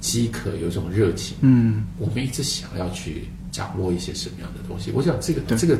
[0.00, 4.90] 饥渴，有一种热情，嗯，我们一直想要去掌握一些什么样的东西。
[4.92, 5.58] 我想这个对。
[5.58, 5.78] 这个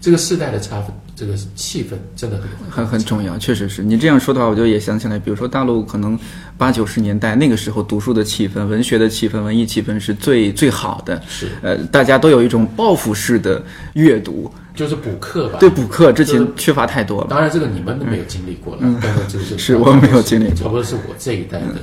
[0.00, 3.82] 这个世代的差分，这个气氛真的很很很重要，确实是。
[3.82, 6.18] 你这样说的话，我就也想起来，比如说大陆可能
[6.56, 11.48] 八九十年代那个时候读书的气氛、文学的气氛、文艺气氛是最最好的，是。
[11.62, 13.60] 呃，大家都有一种报复式的
[13.94, 15.58] 阅读，就是补课吧。
[15.58, 20.54] 对补课之前缺乏太多了，当然，这个你们都没有经历过了，但是这个 是是我没有经历过。
[20.54, 21.74] 差不多是我这一代的，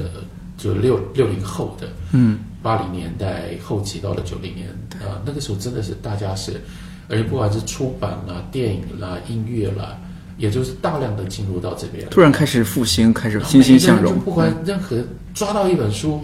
[0.58, 4.70] 就六六零后的，嗯，八零年代后期到了九零年
[5.02, 6.54] 啊、那个时候真的是大家是，
[7.08, 9.98] 而且不管是出版啦、电影啦、音乐啦，
[10.38, 14.98] 也就是大量的进入到这边，突然开始复兴，开始欣欣向荣就，不管任何
[15.34, 16.22] 抓到一本书，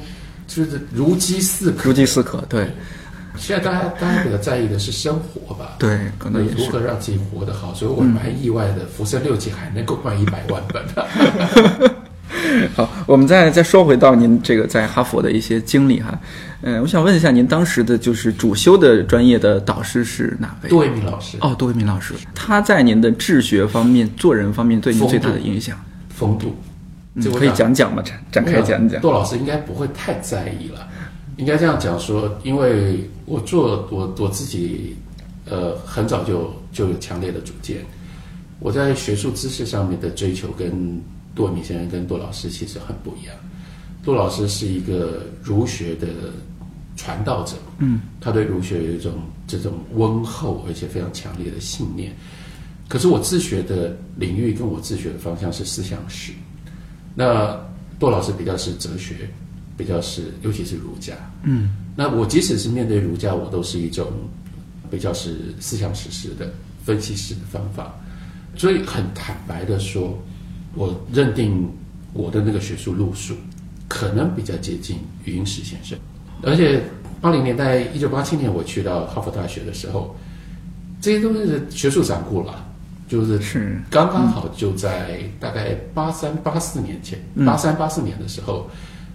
[0.48, 1.90] 就是如饥似渴。
[1.90, 2.68] 如饥似渴，对
[3.38, 6.66] 现在大家大家比较在意的是生活吧，对，可能如。
[6.66, 11.92] 何让自己活得好，所以我蛮意外的，浮生六记》还能够卖一百万本。
[12.76, 16.20] 好，我们再再说回到您这个在哈佛的一些经历哈，
[16.62, 20.70] 嗯、我想问一下，您当时的就是主修的专业的导师是哪位？
[20.70, 25.78] 杜维明老师，哦，杜维明老师，他在您的治学方面、做人方面对您最大的影响，
[26.10, 26.56] 风度，
[27.16, 28.02] 嗯可以讲讲吗？
[28.02, 29.02] 展展开讲讲。
[29.02, 30.88] 杜老师应该不会太在意了，
[31.38, 34.96] 应该这样讲说，因为我做我我自己，
[35.50, 37.78] 呃，很早就就有强烈的主见，
[38.60, 41.02] 我在学术知识上面的追求跟
[41.36, 43.36] 杜维明先生跟杜老师其实很不一样。
[44.04, 46.08] 杜老师是一个儒学的
[46.96, 49.14] 传道者，嗯，他对儒学有一种
[49.48, 52.12] 这种温厚而且非常强烈的信念。
[52.88, 56.34] 可是我自学的领域跟我自学的方向是思想史，
[57.16, 57.58] 那
[58.00, 59.30] 杜老师比较是哲学，
[59.78, 61.14] 比较是尤其是儒家，
[61.44, 64.12] 嗯，那我即使是面对儒家，我都是一种
[64.90, 66.52] 比较是思想史式的
[66.84, 67.94] 分析式的方法，
[68.58, 70.22] 所以很坦白的说，
[70.74, 71.70] 我认定
[72.14, 73.36] 我的那个学术路数
[73.88, 75.98] 可能比较接近余英时先生，
[76.44, 76.82] 而且
[77.20, 80.16] 八零年代一九八七年我去到哈佛大学的时候，
[81.02, 82.66] 这些都是学术掌故了，
[83.08, 83.82] 就是是。
[83.90, 88.70] 刚刚好就在大概八三八四年前，八三八四年的时候，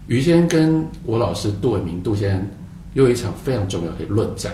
[0.09, 2.47] 于先生跟我老师杜伟明杜先生
[2.95, 4.53] 又有一场非常重要的论战，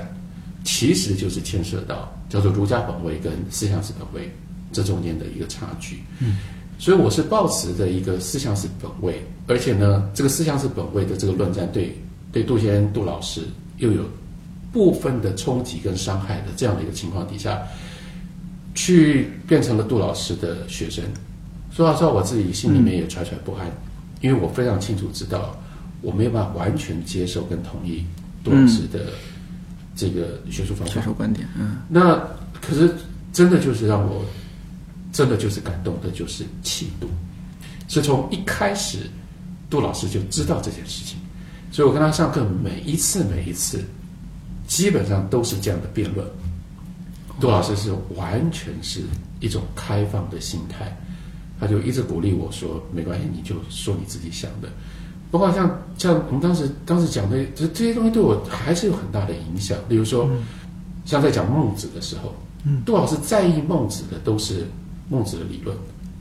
[0.64, 4.30] 其实就是牵涉到叫做儒家本位跟思想史本位
[4.72, 5.98] 这中间的一个差距。
[6.20, 6.38] 嗯，
[6.78, 11.96] 所以我是抱持着一个思想史本位，而且呢，这个思想史本位的这个论战对
[12.30, 13.42] 对杜先生杜老师
[13.78, 14.04] 又有
[14.72, 17.62] 部分的冲击跟伤害的这样的一个情况底下。
[18.74, 21.04] 去变成了杜老师的学生。
[21.70, 23.70] 说老实话，我自己心里面也揣揣不安，
[24.22, 25.54] 因为我非常清楚知道，
[26.00, 28.02] 我没有办法完全接受跟同意
[28.42, 29.12] 杜老师的
[29.94, 30.94] 这个学术方法。
[30.94, 32.16] 学术观点，嗯那
[32.62, 32.90] 可是
[33.30, 34.24] 真的就是让我
[35.12, 37.06] 真的就是感动的，就是气度，
[37.86, 39.10] 是从一开始
[39.68, 41.18] 杜老师就知道这件事情，
[41.70, 43.84] 所以我跟他上课每一次每一次，
[44.66, 46.26] 基本上都是这样的辩论。
[47.40, 49.00] 杜老师是完全是
[49.40, 50.96] 一种开放的心态，
[51.58, 54.68] 他就一直鼓励我说：“没关系，你就说你自己想的。”
[55.30, 59.78] 包括像像我们当时当时讲的这这些东西，对我还是有很大的影响。
[59.88, 60.28] 例如说，
[61.06, 64.66] 像在讲孟子的时候，嗯，杜老师在意孟子的都是
[65.08, 65.76] 孟子的理论，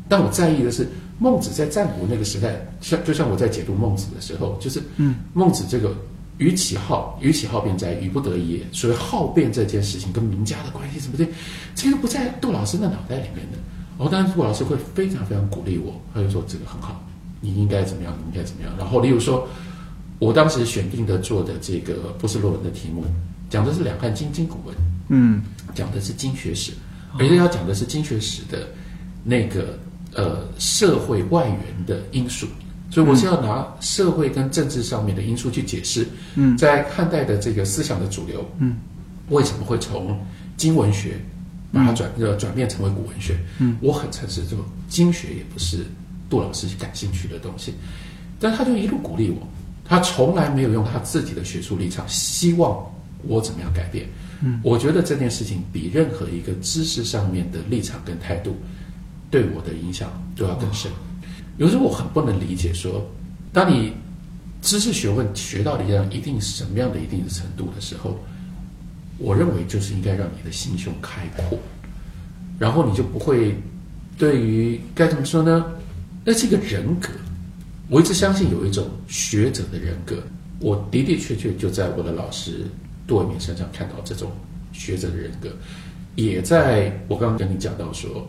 [0.09, 0.87] 但我在意的是
[1.19, 5.95] 孟子在战国那个时代，像就像我在解读孟子的时候，就是嗯，孟子这个
[6.37, 8.59] 与其好，与其好辩哉，与不得已也。
[8.71, 11.25] 所谓好辩这件事情跟名家的关系什么的，
[11.75, 13.57] 这个不在杜老师的脑袋里面的。
[13.97, 17.03] 然后当然杜老师会非常非常鼓励我，他就说这个很好，
[17.39, 18.73] 你应该怎么样，你应该怎么样。
[18.77, 19.47] 然后例如说，
[20.19, 23.03] 我当时选定的做的这个博士论文的题目。
[23.51, 24.73] 讲的是两汉经经古文，
[25.09, 25.41] 嗯，
[25.75, 26.71] 讲的是经学史，
[27.19, 28.67] 而且要讲的是经学史的
[29.23, 29.77] 那个
[30.13, 32.47] 呃社会外援的因素，
[32.89, 38.77] 所以我是要拿社会跟政治上面的因素去解释，嗯，在汉代的这个思想的主流，嗯，
[39.29, 40.19] 为什么会从
[40.57, 41.19] 经文学
[41.71, 43.37] 把它转呃转变成为古文学？
[43.59, 45.85] 嗯，我很诚实，这个经学也不是
[46.29, 47.73] 杜老师感兴趣的东西，
[48.39, 49.47] 但他就一路鼓励我，
[49.85, 52.83] 他从来没有用他自己的学术立场，希望。
[53.27, 54.03] 我怎么样改变？
[54.41, 58.55] 嗯，我觉得这件事情比任何一个知识上面的立场跟态度，
[59.29, 60.91] 对我的影响都要更深。
[61.57, 63.07] 有时候我很不能理解，说
[63.53, 63.93] 当你
[64.61, 68.19] 知识学问学到一样一定什么样的一定的程度的时候，
[69.17, 71.59] 我认为就是应该让你的心胸开阔，
[72.57, 73.55] 然后你就不会
[74.17, 75.65] 对于该怎么说呢？
[76.25, 77.09] 那是一个人格。
[77.89, 80.23] 我一直相信有一种学者的人格，
[80.59, 82.65] 我的的确确就在我的老师。
[83.07, 84.31] 杜伟明身上看到这种
[84.71, 85.49] 学者的人格，
[86.15, 88.27] 也在我刚刚跟你讲到说，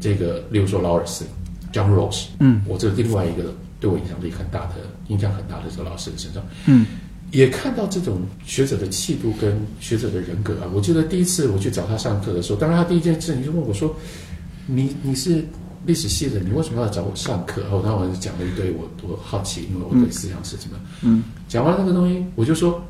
[0.00, 1.24] 这个，例如说劳尔斯
[1.72, 4.74] ，John Ross，嗯，我这另外一个对我影响力很大的、
[5.08, 6.86] 影响很大的这个老师的身上，嗯，
[7.30, 10.68] 也看到这种学者的气度跟学者的人格啊。
[10.74, 13.94] 我记得第一次我去找他上课的时候，当然他第一件事你就问我说
[14.66, 15.44] ：“你你是
[15.86, 22.82] 历史系的，你为什么要找我上课？”然后当我就讲了一堆我我好奇，因为我对思想是什么，嗯，讲完那个东西，我就说。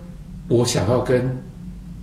[0.48, 1.24] 我想要跟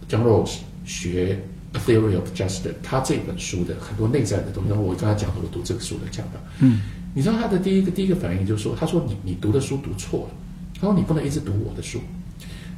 [0.09, 1.39] John Rawls 学
[1.77, 4.69] 《A Theory of Justice》，他这本书的很多内在的东西。
[4.69, 6.39] 然后我跟他讲，我读这个书的讲的。
[6.59, 6.81] 嗯，
[7.13, 10.35] 你知道他的第一个第一个反应就是说，他说你你读的书读错了，
[10.75, 11.99] 他说你不能一直读我的书，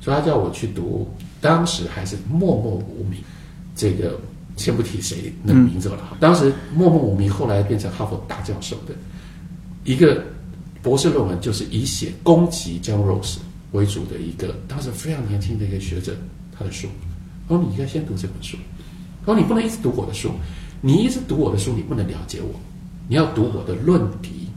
[0.02, 3.22] 所以他叫我去读当时还是默默无名，
[3.74, 4.20] 这个
[4.58, 6.18] 先不提谁那个名字了哈。
[6.20, 8.94] 当时默默无名，后来变成哈佛大教授的
[9.86, 10.24] 一个
[10.82, 13.38] 博士论文，就是以写攻击 John Rawls。
[13.74, 16.16] 为主的一个当时非常年轻的一个学者，
[16.58, 16.88] 他的书，
[17.48, 18.56] 他说你应该先读这本书，
[19.26, 20.32] 他说你不能一直读我的书，
[20.80, 22.60] 你一直读我的书，你不能了解我，
[23.08, 24.48] 你要读我的论题，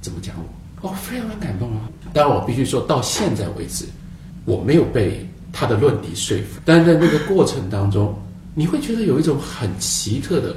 [0.00, 0.88] 怎么讲我？
[0.88, 1.90] 哦，非常的感动啊！
[2.12, 3.86] 当然我必须说到现在为止，
[4.44, 8.14] 我没有被他的论题说服，但是在那个过程当中，
[8.54, 10.54] 你会觉得有一种很奇特的，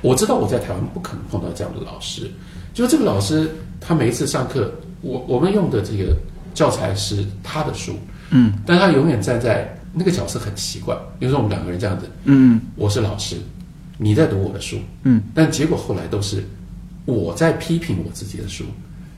[0.00, 2.28] 我知道我在台湾不可能碰到这样的老师，
[2.74, 3.48] 就这个老师
[3.80, 6.16] 他每一次上课，我我们用的这个。
[6.54, 7.98] 教材是他的书，
[8.30, 10.96] 嗯，但他永远站在那个角色很奇怪。
[11.18, 13.36] 比如说我们两个人这样子，嗯，我是老师，
[13.98, 16.44] 你在读我的书，嗯，但结果后来都是
[17.04, 18.64] 我在批评我自己的书，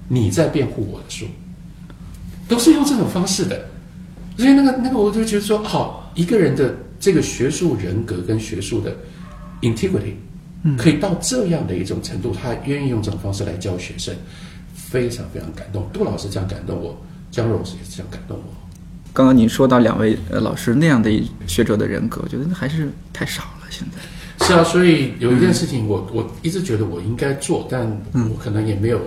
[0.09, 1.27] 你在辩护我的书，
[2.49, 3.67] 都是用这种方式的。
[4.37, 8.93] 所以那个那个，我就觉得说，好，一个人的这个学术人格跟学术的
[9.61, 10.15] integrity，
[10.65, 14.13] 嗯，可以到这样的一种程度，他愿意用这种方式来教学生，
[14.75, 15.89] 非常非常感动。
[15.93, 17.01] 杜老师这样感动我。
[17.35, 18.55] 江荣是也是这样感动我。
[19.13, 21.11] 刚刚您说到两位呃老师那样的
[21.47, 23.67] 学者的人格，我觉得那还是太少了。
[23.71, 29.01] 现在是啊，所以有一件事情，我我一直觉得我应该做，但我可能也没有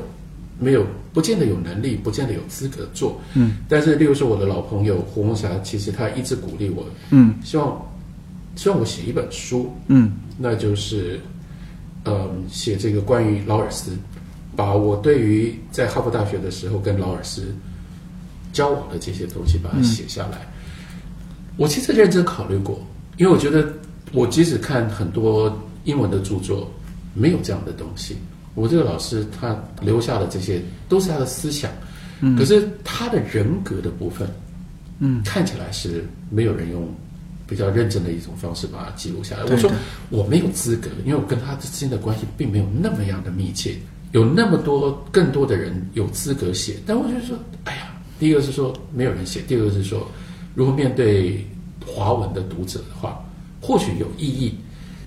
[0.60, 3.20] 没有，不见得有能力，不见得有资格做。
[3.34, 7.82] 嗯，但是例如说我的老朋友胡梦霞，其实他一直鼓励我，嗯，希望
[8.56, 11.20] 希望我写一本书，嗯，那就是
[12.04, 13.92] 呃写这个关于劳尔斯，
[14.56, 17.54] 把我对于在哈佛大学的时候跟劳尔斯。
[18.58, 20.40] 交往的这些东西，把它写下来。
[21.58, 22.82] 我其实认真考虑过，
[23.18, 23.72] 因为我觉得，
[24.14, 26.72] 我即使看很多英文的著作，
[27.14, 28.18] 没有这样的东西。
[28.56, 31.70] 我这个老师他留下的这些，都是他的思想，
[32.36, 34.28] 可是他的人格的部分，
[34.98, 36.88] 嗯，看起来是没有人用
[37.48, 39.44] 比较认真的一种方式把它记录下来。
[39.44, 39.72] 我说
[40.10, 43.76] 我没有资格，因为我跟他之间的关系并没有那么样的密切，
[44.14, 47.38] 有那么多更多的人有资格写，但我就说。
[48.20, 50.10] 第一个是说没有人写，第二个是说，
[50.56, 51.46] 如果面对
[51.86, 53.24] 华文的读者的话，
[53.62, 54.56] 或许有意义，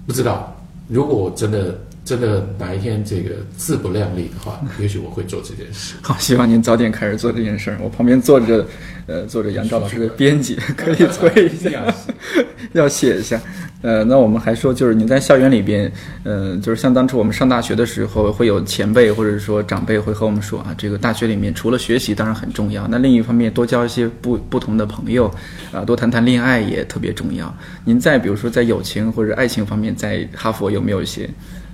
[0.07, 0.57] 不知道。
[0.89, 5.95] 如果我真的真的哪一天这个自不量力的话， 也许我会做这件事。
[6.03, 7.79] 好，希望您早点开始做这件事儿。
[7.81, 8.67] 我旁边坐着，
[9.07, 11.95] 呃，坐着杨照老师的编辑，可以催一下。
[12.73, 13.41] 要写一下。
[13.83, 15.91] 呃，那我们还说，就是你在校园里边，
[16.23, 25.33] 呃，就是像当初我们上大学的时候，会有前辈或者说长辈会和我们说啊，这个大学里面除了学习当然很重要，那另一方面多交一些不不同的朋友，
[25.73, 27.55] 啊，多谈谈恋爱也特别重要。
[27.85, 31.29] 您在比如说在友情或者爱情方面，在哈佛有没有一些，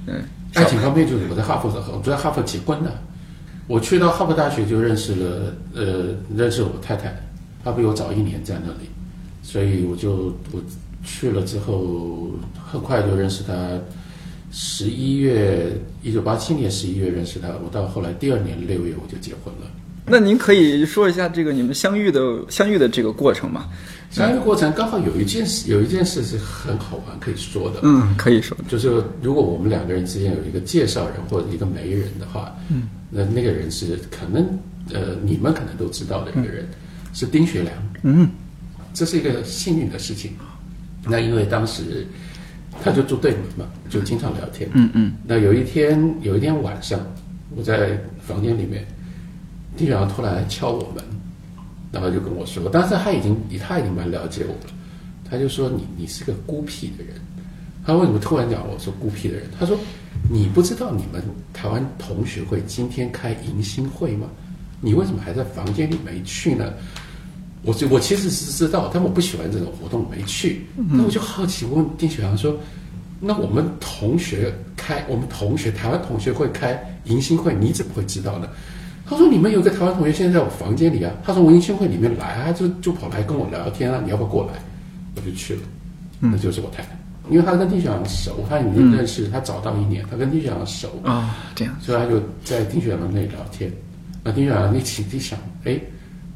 [0.06, 0.22] 嗯、
[0.54, 2.92] 爱情方面就是我在哈佛的，我在哈佛结婚的。
[3.66, 7.12] 我去到哈佛大学就认识了，呃，认识我太太，
[7.64, 8.88] 她比我早一年在那里，
[9.42, 10.62] 所以我就我
[11.06, 12.32] 去了之后，
[12.70, 13.54] 很快就认识他。
[14.52, 19.66] 十一月，一九八七年十一月认识他，我到后来第二年六月我就结婚了。
[20.06, 23.68] 那您可以说一下这个你们相遇的相遇的这个过程吗？
[24.08, 27.80] 相遇过程刚好有一件事，有一件事是很好玩可以说的。
[27.82, 28.56] 嗯，可以说。
[28.68, 34.46] 就是如果我们两个人之间有一个介绍人或者一个媒人的话，嗯，那那个人是可能
[34.94, 36.66] 呃你们可能都知道的一个人，
[37.12, 37.74] 是丁学良。
[38.04, 38.30] 嗯，
[38.94, 40.32] 这是一个幸运的事情。
[41.06, 42.06] 那因为当时
[42.82, 44.68] 他就住对门嘛，就经常聊天。
[44.74, 45.12] 嗯嗯。
[45.24, 47.00] 那有一天有一天晚上，
[47.56, 48.84] 我在房间里面，
[49.76, 51.04] 丁学良突然来敲我门，
[51.92, 54.72] 然后就跟我说，当时他已经他已经蛮了解我了，
[55.30, 57.14] 他就说你你是个孤僻的人。
[57.84, 59.46] 他为什么突然讲我说孤僻的人？
[59.58, 59.78] 他说
[60.28, 64.26] 你不知道你们台湾同学会今天开迎新会吗？
[64.80, 66.72] 你为什么还在房间里没去呢？
[67.66, 70.64] 我就我其实是知道，但我不喜欢这种活动，没去。
[70.76, 72.56] 那我就好奇问丁雪阳说
[73.18, 78.48] ：“那我们同学开，我们同学台湾同学会开迎新会，你怎么会知道呢？”
[79.04, 84.52] 他说：“你们有个台湾同学现在在我房间里啊。”他从迎新会里面来啊，就就跑来跟我聊聊天啊，你要不要过来？
[85.16, 85.60] 我就去了，
[86.20, 86.96] 那就是我太太，
[87.28, 93.72] 因为他跟丁雪阳熟，他已经认识他早到一年，他跟丁雪阳熟啊，这样，所以他就在丁雪阳那里聊天。
[94.22, 95.80] 那丁雪阳一起一想，哎。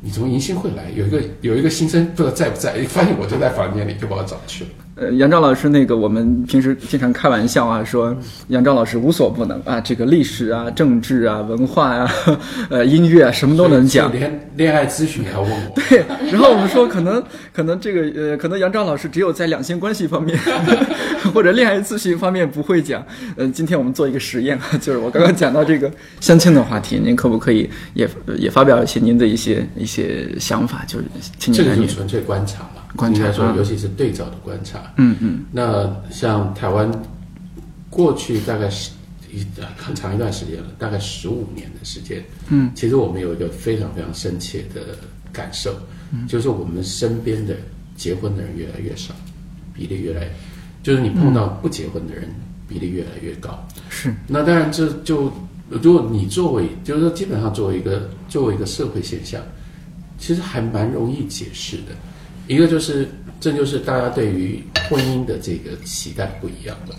[0.02, 4.70] 你从迎新会来，有一个有一个新生不知道在不在，一发现我就在房间里，就把我找去了。
[5.00, 8.14] 呃，杨照老师，那个我们平时经常开玩笑啊，说
[8.48, 12.12] 杨照老师无所不能啊，这个历史啊、政治啊、文化啊、
[12.68, 14.12] 呃音乐啊，什么都能讲。
[14.12, 15.80] 连恋爱咨询也要问我。
[15.88, 20.38] 对，然后我们说，可能 可能这个呃，可能杨照老师只有在两性关系方面
[21.32, 23.02] 或者恋爱咨询方面不会讲。
[23.36, 25.90] 嗯，今天我们做一个实验啊，就是我刚刚讲到这个
[26.20, 30.84] 相亲的话题，您可不可以也也发表一些您的一些一些想法？
[30.86, 31.06] 就是
[31.38, 32.79] 青年男女纯粹观察嘛。
[32.96, 34.92] 观察说，尤其是对照的观察。
[34.96, 35.44] 嗯嗯。
[35.52, 36.90] 那像台湾
[37.88, 38.90] 过去大概是
[39.32, 39.44] 一
[39.76, 42.22] 很长一段时间了，大概十五年的时间。
[42.48, 42.70] 嗯。
[42.74, 44.96] 其实我们有一个非常非常深切的
[45.32, 45.74] 感受，
[46.28, 47.56] 就是我们身边的
[47.96, 49.14] 结婚的人越来越少，
[49.72, 50.28] 比例越来，
[50.82, 52.28] 就是你碰到不结婚的人
[52.68, 53.66] 比例越来越高。
[53.88, 54.12] 是。
[54.26, 55.32] 那当然，这就
[55.68, 59.40] 如果你作为，就是说，基本上作为一个作为一个社会现象，
[60.18, 61.94] 其实还蛮容易解释的。
[62.50, 63.06] 一个就是，
[63.38, 66.96] 这就是大家对于婚姻的这个期待不一样了。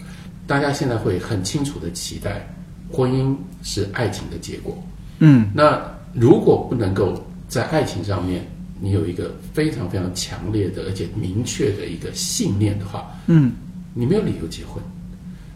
[0.47, 2.47] 大家现在会很清楚的期待，
[2.89, 4.81] 婚姻是爱情的结果。
[5.19, 5.77] 嗯，那
[6.13, 8.47] 如果不能够在爱情上面，
[8.79, 13.51] 你有一个非常非常强烈的而且明确的一个信念的话，嗯，
[13.93, 14.81] 你没有理由结婚。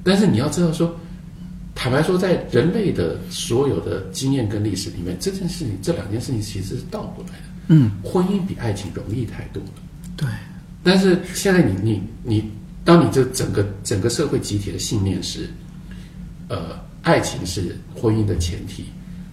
[0.04, 0.94] 但是你要知道说，
[1.74, 7.46] 坦白说，在人类的所有的经验跟历史里面，这件事情这两件事情其实是倒过来的。
[7.70, 9.70] 嗯，婚姻比爱情容易太多了。
[10.18, 10.28] 对，
[10.84, 12.52] 但是现在你你你，
[12.84, 15.50] 当你这整个整个社会集体的信念是，
[16.48, 18.86] 呃，爱情是婚姻的前提，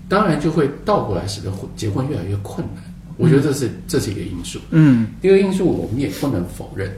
[0.09, 2.83] 当然就会倒过来使得婚结婚越来越困难。
[3.17, 4.59] 我觉得这是这是一个因素。
[4.71, 6.91] 嗯，第二个因素我们也不能否认，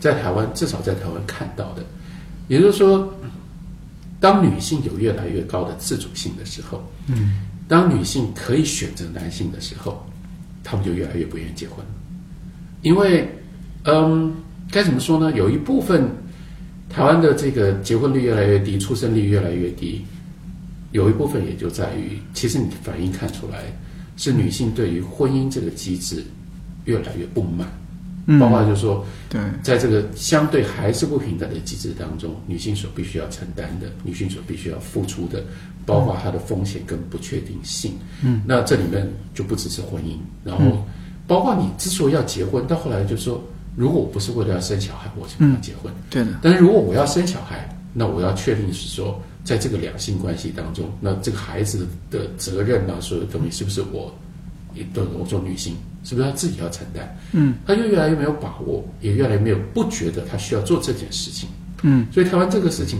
[0.00, 1.84] 在台湾至少在台湾看到的，
[2.48, 3.14] 也就是说，
[4.18, 10.04] 当女性有越来越高的自主性的时候，嗯，当女性可以选择男性的时候，
[10.64, 11.84] 他们就越来越不愿意结婚。
[12.82, 13.28] 因为，
[13.84, 14.34] 嗯，
[14.70, 15.32] 该怎么说呢？
[15.36, 16.08] 有一部分
[16.88, 20.04] 台湾的这个结婚率越来越低，出生率越来越低，
[20.92, 23.64] 有一部分也就在于，其实你反应看出来，
[24.16, 26.22] 是女性对于婚姻这个机制
[26.84, 27.66] 越来越不满，
[28.26, 35.42] 嗯，包括就是说，对，在这个相对还是不平等的机制当中，女性所必须要承担的，女性所必须要付出的，
[35.84, 40.86] 包括她的风险跟不确定性，嗯，那这里面就不只是婚姻，然后。
[41.28, 43.40] 包括你之所以要结婚，到后来就说，
[43.76, 45.92] 如果我不是为了要生小孩，我就不要结婚。
[46.10, 46.30] 对的。
[46.42, 54.12] 但是如果我要生小孩，那我要确定是说，在这个两性关系当中，那这个孩子的责任啊，所有东西是不是我，
[54.94, 57.16] 对我做女性，是不是她自己要承担？
[57.32, 57.54] 嗯。
[57.66, 61.48] 她就越来越没有把握，也越来越没有不觉得她需要做这件事情。
[61.82, 62.06] 嗯。
[62.10, 62.98] 所以台湾这个事情，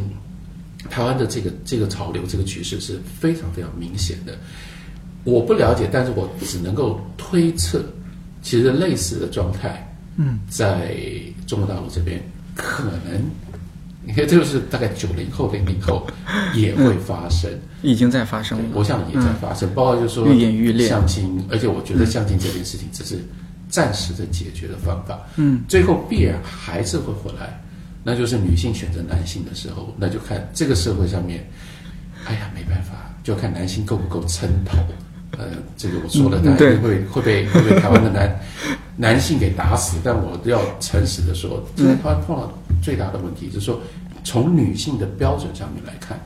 [0.91, 4.37] 台湾的这个这个潮流、这个趋势是非常非常明显的。
[5.25, 7.83] 我不了解，但是我只能够推测。
[8.49, 9.87] 其实类似的状态，
[10.17, 10.97] 嗯，在
[11.47, 12.19] 中国大陆这边
[12.55, 13.23] 可能，
[14.03, 16.07] 你看这就是大概九零后、零零后
[16.55, 17.51] 也会发生，
[17.83, 18.65] 已经在发生了。
[18.73, 20.89] 我想也在发生，包括就是说愈演愈烈。
[20.89, 23.23] 相亲，而且我觉得相亲这件事情只是
[23.69, 27.63] 暂时的解决的方法，嗯，最后必然还是会回来，
[28.03, 31.47] 那就是女性选择男性的时候，那就看这个社会上面，
[32.25, 34.79] 哎呀，没办法，就看男性够不够撑头。
[35.37, 35.45] 呃，
[35.77, 38.41] 这个我说了，大家嗯会会被会被台湾的男
[38.97, 42.53] 男性给打死，但我要诚实的说，现在台湾碰到
[42.83, 43.81] 最大的问题就是说，
[44.25, 46.19] 从女性的标准上面来看，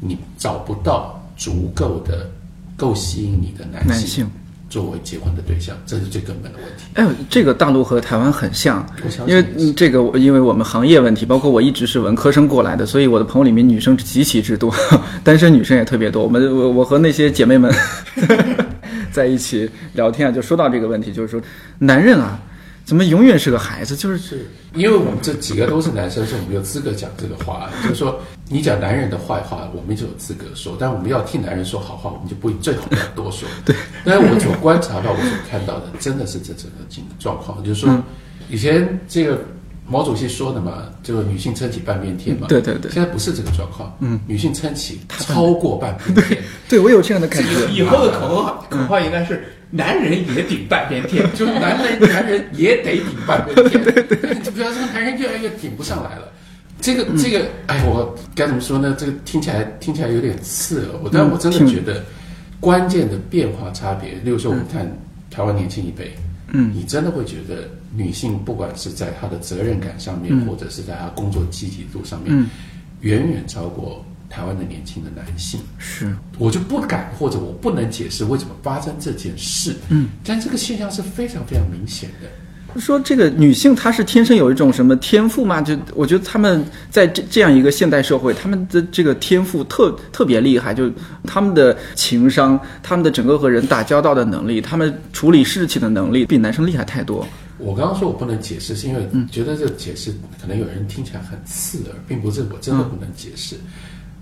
[0.00, 2.30] 你找不到足够的
[2.76, 4.30] 够吸引你的男性男性
[4.68, 6.84] 作为结婚的对象，这是最根本的问题。
[6.94, 8.84] 哎呦，这个大陆和台湾很像
[9.26, 14.74] 因为嗯这个因为我们行业问题，包括我一直是文科生过来的，所以我的朋友里面女生极其之多，
[15.22, 16.22] 单身女生也特别多。
[16.22, 17.72] 我们我我和那些姐妹们
[19.12, 21.40] 在一起聊天啊，就说到这个问题，就是说
[21.78, 22.40] 男人啊，
[22.84, 23.96] 怎么永远是个孩子？
[23.96, 27.70] 就是是因为我们这几个都是男生，所以我们有资格讲这个话。
[27.82, 33.48] 就是说，你讲男人的坏话，我们就有资格说；但我们要替男人说好话，我们就不最好不要多说。
[33.64, 33.74] 对，
[34.04, 37.64] 但是我所观察到、我所看到的，真的是这整个情状况。
[37.64, 38.02] 就是说，
[38.50, 39.40] 以前这个
[39.86, 42.46] 毛主席说的嘛，这个女性撑起半边天嘛。
[42.48, 43.94] 对对对现在不是这个状况。
[44.00, 46.42] 嗯，女性撑起超过半边天。
[46.68, 47.70] 对我有这样的感觉。
[47.72, 56.32] 以后的口号口号应该是男人也顶半边天，就是男人男人也得顶半边天， 对对对，就不要说男人越来越顶不上来了。
[56.80, 58.94] 这个这个，哎，我该怎么说呢？
[58.98, 62.02] 这个听起来听起来有点刺耳，我但我真的觉得
[62.60, 64.86] 关键的变化差别，例如说我们看
[65.30, 66.14] 台湾年轻一辈，
[66.52, 72.46] 嗯你真的会觉得女性不管是在她的责任感上面，或者是在她工作积极度上面，嗯
[73.00, 75.60] 远远超过台湾的年轻的男性。
[75.78, 79.76] 是，我就不敢或者我不能解释为什么发生这件事。
[79.90, 82.28] 嗯，但这个现象是非常非常明显的。
[82.80, 85.60] 说这个女性她是天生有一种什么天赋吗？
[85.60, 90.90] 就我觉得她们在这这样一个现代社会，她们的这个天赋特特别厉害，就
[91.24, 97.24] 她们的情商、她们的整个和人打交道的能力、她们处理事情的能力，比男生厉害太多。
[97.58, 103.56] 我刚刚说我不能解释，是因为觉得这个解释可能有人听起来很刺耳，并不是我真的不能解释。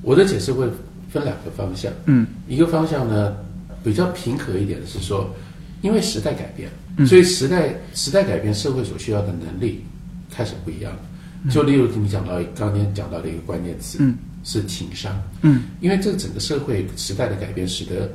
[0.03, 0.66] 我的解释会
[1.11, 3.37] 分两个方向，嗯，一个方向呢
[3.83, 5.35] 比较平和一点的是说，
[5.80, 6.70] 因为时代改变，
[7.07, 9.85] 所以时代时代改变，社会所需要的能力
[10.30, 11.51] 开始不一样了。
[11.51, 14.14] 就例如你讲到刚才讲到的一个关键词，嗯，
[14.45, 18.09] 是情商，嗯，因为这整个社会时代的改变，使得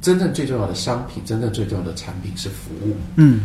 [0.00, 3.42] 真正最重要的商品，真正最重要的产品是服务，嗯，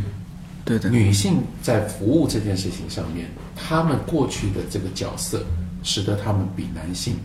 [0.67, 5.41] 对的，女性在服务这件事情上面，她们过去的这个角色，
[5.81, 7.15] 使得她们比男性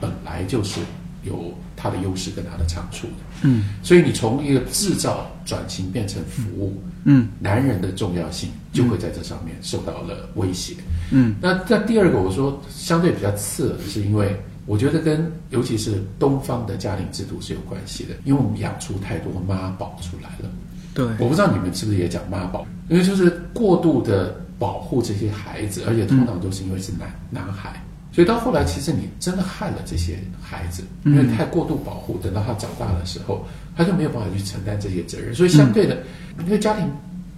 [0.00, 0.80] 本来就是
[1.24, 3.12] 有她的优势跟她的长处的。
[3.42, 10.76] 嗯所以你从一个制造转型变成服务，嗯男人的重要性就会在这上面受到了威胁。
[11.10, 20.48] 嗯那那第二个，我说相对比较次的是，因为我觉得跟尤其是东方的家庭制度是有关系的，因为我们养出太多妈宝出来了。
[20.94, 27.82] 对，我不知道你们是不是也讲妈宝，因为就是过度的保护这些孩子，而且通常都是因为是男、男孩，
[28.12, 33.44] 所以到后来其实你真的害了这些孩子，因为太过度保护，等到他长大的时候，
[33.76, 35.98] 他就没有办法去承担这些责任，所以相对的，
[36.44, 36.86] 因为家庭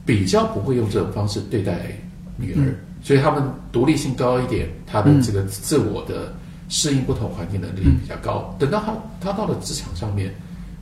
[0.04, 1.78] 比较不会用这种方式对待
[2.36, 6.34] 女儿，所以他们独立性高一点，他的这个自我的
[6.68, 8.54] 适应不同环境能力比较高。
[8.58, 10.34] 等到他他到了职场上面，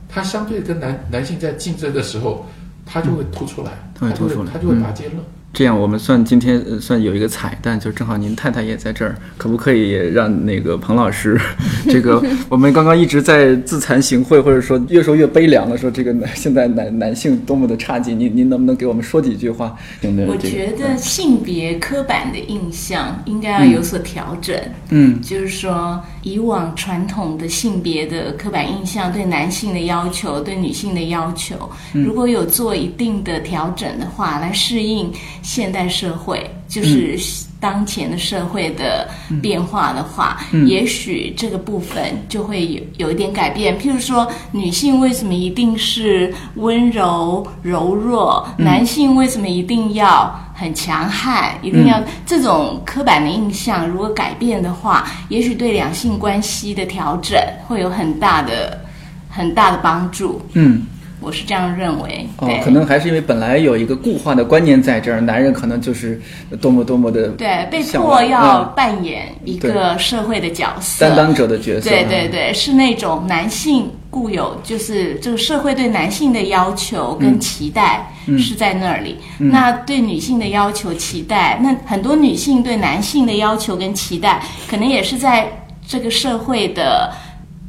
[0.09, 2.45] 他相对跟男男性在竞争的时候，
[2.85, 5.23] 他就会凸出来，他会就突出来他就会拔尖了。
[5.53, 11.39] 这样我们算今天呃算有一个彩蛋，就正好您太太也在这儿，可不可以让那个彭老师，
[11.87, 19.77] 这个我们刚刚一直在自惭形秽，或者说越说越悲凉了，说这个男现在男男性多么的差劲，您您能不能给我们说几句话？
[20.27, 24.59] 我觉得性别刻板的印象应该要有所调整。
[24.89, 35.11] 嗯就是说，以往传统的性别的刻板印象对男性的要求、对女性的要求，如果有做一定的调整的话，来适应
[35.43, 39.07] 现代社会，就是当前的社会的
[39.41, 43.77] 变化的话，也许这个部分就会有有一点改变。
[43.77, 50.33] 譬如说，女性为什么一定是温柔柔弱，男性为什么一定要？
[50.55, 57.35] 很强悍，一定要、这种刻板的印象，如果改变的话，也许对两性关系的调整
[57.67, 58.79] 会有很大的、
[59.29, 60.39] 很大的帮助。
[60.53, 60.85] 嗯。
[61.23, 62.27] 我是这样认为。
[62.39, 66.21] 对，，哦可能还是因为本来有一个固化的观念在这儿，男人可能就是
[66.61, 78.05] 多么多么的对被迫要嗯扮演一个社会的角色，担当者的角色，对对对，是那种男性固有就是这个社会对男性的要求跟期待
[78.37, 85.47] 是在那里，那对女性的要求期待，那很多女性对男性的要求跟期待，可能也是在
[85.85, 87.11] 这个社会的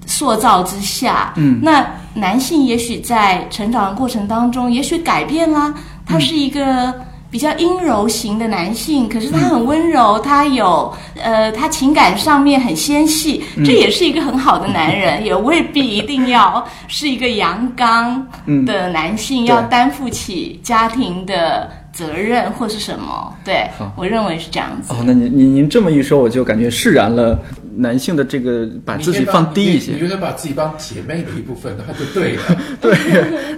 [0.07, 5.75] 塑造之下，嗯，那男性也许在成长的过程当中，也许改变啦，
[6.07, 6.95] 他是一个。
[7.31, 18.25] 比较阴柔型的男性，可是他很温柔，他有呃，他情感上面很纤细，这也是一个很好的男人， 也未必一定要是一个阳刚
[18.65, 23.35] 的男性，要担负起家庭的责任或是什么。
[23.45, 24.93] 对，我认为是这样子。
[24.93, 27.37] 哦，那您您您这么一说，我就感觉释然了。
[27.77, 32.43] 男性的这个把自己放低一些，你觉得把自己当姐妹的一部分，那就对了。
[32.81, 32.93] 对，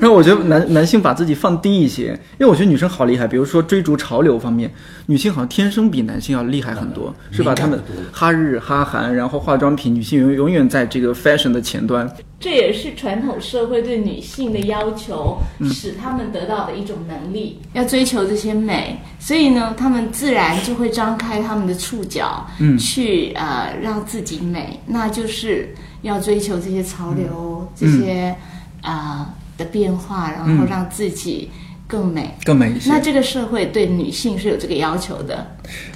[0.01, 3.27] 然后我觉得男 男性把自己放低一些，因为我觉得女生好厉害。
[3.27, 4.71] 比如说追逐潮流方面，
[5.07, 7.55] 女性好像天生比男性要厉害很多，是吧？
[7.55, 7.81] 他们
[8.13, 12.09] 哈日哈韩，然后化妆品，女性永永远在这个 fashion 的前端。
[12.47, 15.37] 这也是传统社会对女性的要求，
[15.69, 18.97] 使她们得到的一种能力，要追求这些美。
[19.19, 24.79] 所以呢，她们自然就会张开她们的触角，嗯，去呃让自己美。
[24.87, 28.33] 那就是要追求这些潮流，这些
[28.81, 31.51] 啊的变化，然后让自己
[31.89, 32.89] 更美，更美一些。
[32.89, 35.45] 那这个社会对女性是有这个要求的。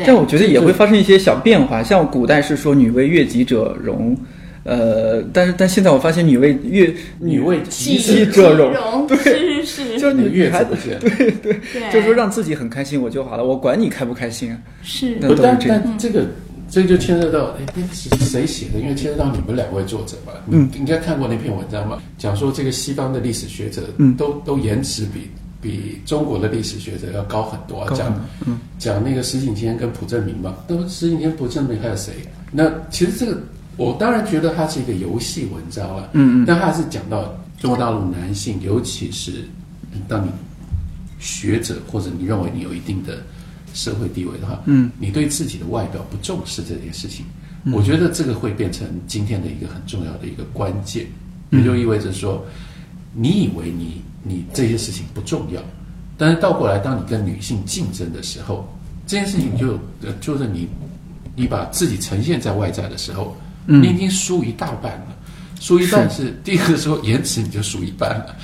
[0.05, 4.17] 但我觉得也会发生一些小变化，像古代是说“女为悦己者容”。
[4.63, 14.59] 呃，但是但现在我发现女为悦女为己者容，对，是是，就是女悦孩子， 对对，就是说让自己很开心我就好了，我管你开不开心啊。
[14.83, 16.27] 是，但但这个
[16.69, 18.79] 这就牵涉到，哎，那是谁写的？
[18.79, 20.33] 因为牵涉到你们两位作者嘛。
[20.51, 25.31] 嗯，应该看过那篇文章嘛，讲说这个西方的历史学者，嗯，都都颜值比
[25.63, 27.89] 比中国的历史学者要高很多。
[27.97, 28.29] 讲
[28.79, 32.13] 讲那个石景天跟蒲正明嘛，都石景天、蒲正明还有谁？
[32.53, 33.39] 那其实这个。
[33.81, 39.49] 我当然觉得它是一个游戏文章了，嗯嗯，但它是讲到中国大陆男性，尤其是
[40.07, 40.31] 当你
[41.19, 43.23] 学者或者你认为你有一定的
[43.73, 47.25] 社会地位的话，嗯，你对自己的外表不重视这件事情，
[47.73, 51.07] 我觉得这个会变成今天的一个很重要的一个关键，
[51.49, 52.45] 也就意味着说，
[53.15, 55.63] 你以为你你这些事情不重要，
[56.19, 58.69] 但是倒过来，当你跟女性竞争的时候，
[59.07, 59.79] 这件事情就
[60.21, 60.69] 就是你
[61.35, 63.35] 你把自己呈现在外在的时候。
[63.79, 65.07] 你已经输一大半了，
[65.61, 68.35] 输一半是第一个时候延迟你就输一半了，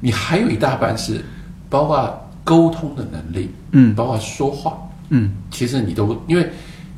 [0.00, 1.24] 你还有一大半是
[1.68, 4.78] 包括沟通的能力，嗯，包括说话，
[5.08, 6.48] 嗯，其实你都因为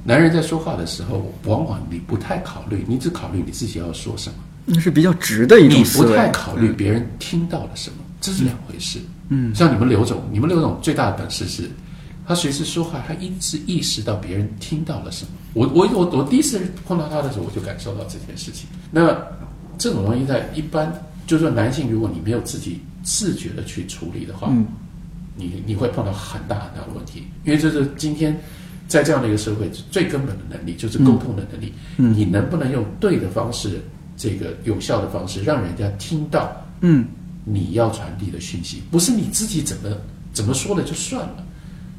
[0.04, 4.36] 男人在说话的时候，往往你不太考虑，你只考虑你自己要说什么，
[4.66, 8.98] 那是比较直的一种思维，不太考虑别人听到了什么，这是两回事。
[9.30, 11.70] 嗯，像你们刘总，你们刘总最大的本事是。
[12.26, 15.30] 他随时说话，他一直意识到别人听到了什么。
[15.54, 18.68] 我我我我第一次碰到他的时候，我就感受到这件事情。
[18.90, 19.16] 那
[19.78, 20.92] 这种东西在一般，
[21.26, 24.66] 就是说男性，如果你没有自己自觉的去处理的话，嗯，
[25.36, 27.24] 你你会碰到很大很大的问题。
[27.44, 28.38] 因为这是今天
[28.86, 31.72] 在这样的一个社会最根本的能力，就是沟通的能力。
[31.96, 33.80] 嗯，你能不能用对的方式，
[34.16, 36.54] 这个有效的方式，让人家听到？
[36.80, 37.06] 嗯，
[37.44, 39.96] 你要传递的讯息，不是你自己怎么
[40.32, 41.44] 怎么说了就算了。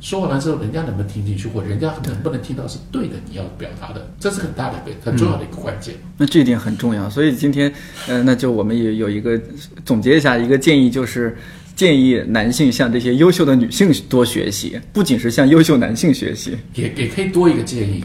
[0.01, 3.15] 说完了之后，人家能不能听进去，或人家能不能听到是对的？
[3.29, 5.95] 你要表达的，这是很大的一个很重要的一个关键。
[6.17, 7.09] 那这一点很重要。
[7.09, 7.71] 所以今天，
[8.07, 9.39] 呃，那就我们也有一个
[9.85, 11.37] 总结一下一个建议，就是
[11.75, 18.03] 建议男性向这些优秀的女性多学习，不仅是向优秀男性学习，也也可以多一个建议，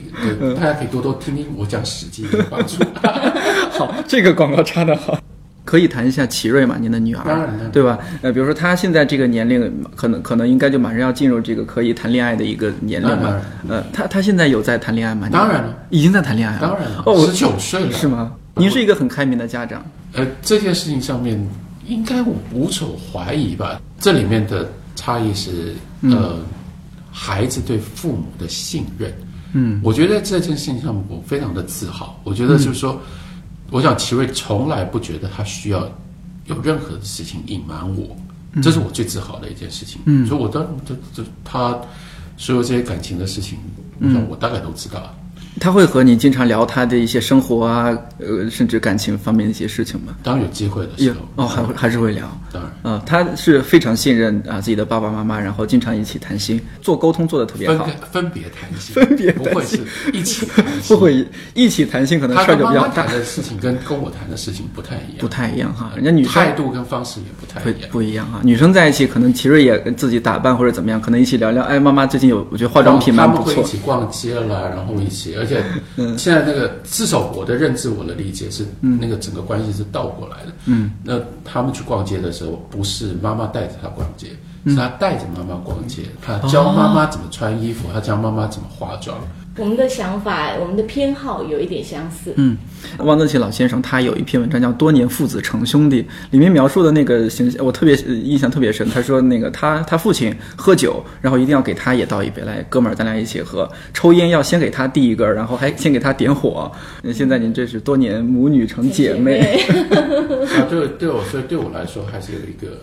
[0.56, 2.84] 大家可以多多听听我讲《史记》的帮助。
[3.70, 5.18] 好，这个广告插的好。
[5.64, 6.76] 可以谈一下奇瑞嘛？
[6.78, 7.98] 您的女儿，对吧？
[8.20, 13.42] 呃，比如说她现在这个年龄，可能可能应该就马上要进入这个可以谈恋爱的一个年龄了。
[13.66, 15.26] 呃，她她现在有在谈恋爱吗？
[15.32, 16.60] 当然了，已经在谈恋爱了。
[16.60, 18.32] 当然了，哦，十九岁了，是吗？
[18.56, 19.82] 您是一个很开明的家长。
[20.12, 21.42] 呃，这件事情上面
[21.86, 23.80] 应该无所怀疑吧？
[23.98, 26.36] 这里面的差异是，呃，
[27.10, 29.10] 孩子对父母的信任。
[29.54, 32.20] 嗯，我觉得这件事情上我非常的自豪。
[32.22, 33.00] 我觉得就是说。
[33.70, 35.88] 我想，奇瑞从来不觉得他需要
[36.46, 38.16] 有任何的事情隐瞒我，
[38.62, 40.00] 这是我最自豪的一件事情。
[40.04, 41.80] 嗯，所以我当这这他
[42.36, 43.58] 所有这些感情的事情，
[43.98, 45.14] 嗯，我大概都知道。
[45.60, 50.14] 他会和你经常聊他的一些生活啊，呃，甚至感情方面的一些事情吗？
[50.22, 52.26] 当有机会的时候，哦，还会还是会聊。
[52.52, 57.88] 当然，嗯，他是非常信任啊自己的爸爸妈妈，然后经常一起谈心，做沟通做的特别好。
[58.10, 59.78] 分别谈心，分别不会是
[60.12, 60.46] 一起，
[60.88, 63.06] 不会一起谈心，可能事儿就比较大。
[63.06, 65.92] 的事情跟跟我谈的事情不太一样，不太一样哈。
[65.94, 68.40] 人家女生态度跟方式也不太一样，不一样哈。
[68.42, 71.62] 女生在一起，可能奇瑞也自己打扮或者怎么样，可能一起聊聊。
[71.64, 73.44] 哎，妈妈最近有，我觉得化妆品蛮不错。
[73.44, 75.36] 他们会一起逛街了，然后一起。
[75.44, 80.52] 而且现在那个至少我的认知、我的理解是，那个整个关系是倒过来的。
[80.64, 84.28] 嗯，那他们去逛街的时候，不是妈妈带着他逛街，
[84.66, 89.18] 是他带着妈妈逛街，他教妈妈怎么穿衣服，他教妈妈怎么化妆。
[89.56, 92.32] 我们的想法，我们的偏好有一点相似。
[92.36, 92.56] 嗯，
[92.98, 96.02] 汪曾祺老先生他有一篇文章叫《多年父子成兄弟》，
[96.32, 98.88] 里面描述的那个形象，我特别呃印象特别深。
[98.90, 103.70] 他说那个他他父亲喝酒，然后一定要给他也倒一杯，来哥们儿咱俩一起喝。
[103.92, 106.70] 抽烟要先给他递一根儿，然后还先给他点火。
[107.02, 109.60] 那现在您这是多年母女成姐妹。
[110.58, 112.76] 啊，对对我，所以对我来说还是有一个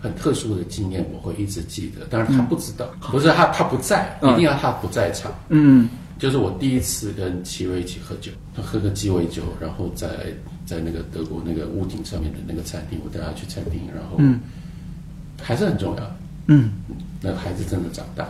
[0.00, 2.06] 很特殊的经验，我会一直记得。
[2.10, 5.32] 但是他不知道，不是他他不在，嗯一定要他不在场。
[5.48, 5.88] 嗯
[6.18, 10.08] 就是我第一次跟齐瑞一起喝酒，他喝个鸡尾酒，然后在
[10.64, 14.40] 在那个德国那个屋顶上面的那个餐厅，我带他去餐厅，然后嗯
[15.42, 16.16] 还是很重要。
[16.46, 16.72] 嗯
[17.20, 18.26] 那个孩子真的长大。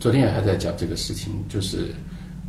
[0.00, 1.94] 昨天也还在讲这个事情，就是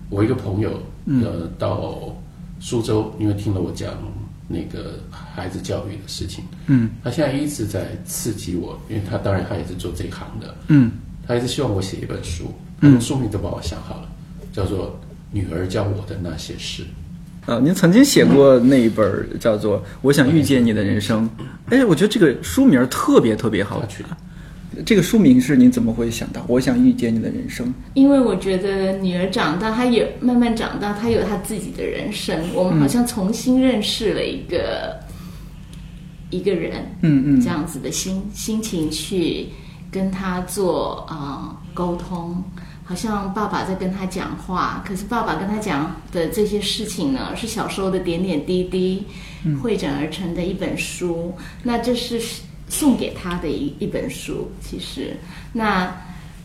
[0.09, 2.15] 我一个朋友，呃，到
[2.59, 3.93] 苏州，因为听了我讲
[4.49, 6.89] 那个孩子教育的事情，嗯。
[7.03, 10.91] 他现在一直在刺激我，因为他当然他也是做这一行的，嗯。
[11.25, 14.09] 他一直希望我写一本书，他的书名都帮我想好了，
[14.51, 14.87] 叫做
[15.31, 16.83] 《女儿教我的那些事》。
[17.45, 21.29] 啊，您曾经写过那一本叫做《我想遇见你的人生》，
[21.73, 23.79] 哎，我觉得这个书名特别特别好。
[23.79, 24.09] 他去的
[24.85, 26.43] 这个书名是您怎么会想到？
[26.47, 27.73] 我想遇见你的人生。
[27.93, 32.37] 因为我觉得女儿长大，她也慢慢长大，她有她自己的人生。
[32.53, 34.99] 我们好像重新认识了一个、
[36.29, 39.47] 一个人，嗯嗯这样子的心心情去
[39.91, 42.43] 跟他做啊、呃沟通。
[42.83, 49.03] 好像爸爸在跟他讲话，可是爸爸跟他讲的这些事情呢，是小时候的点点滴滴
[49.61, 51.31] 汇整而成的一本书。
[51.61, 52.19] 那这是
[52.69, 55.17] 送给他的一一本书，其实
[55.51, 55.93] 那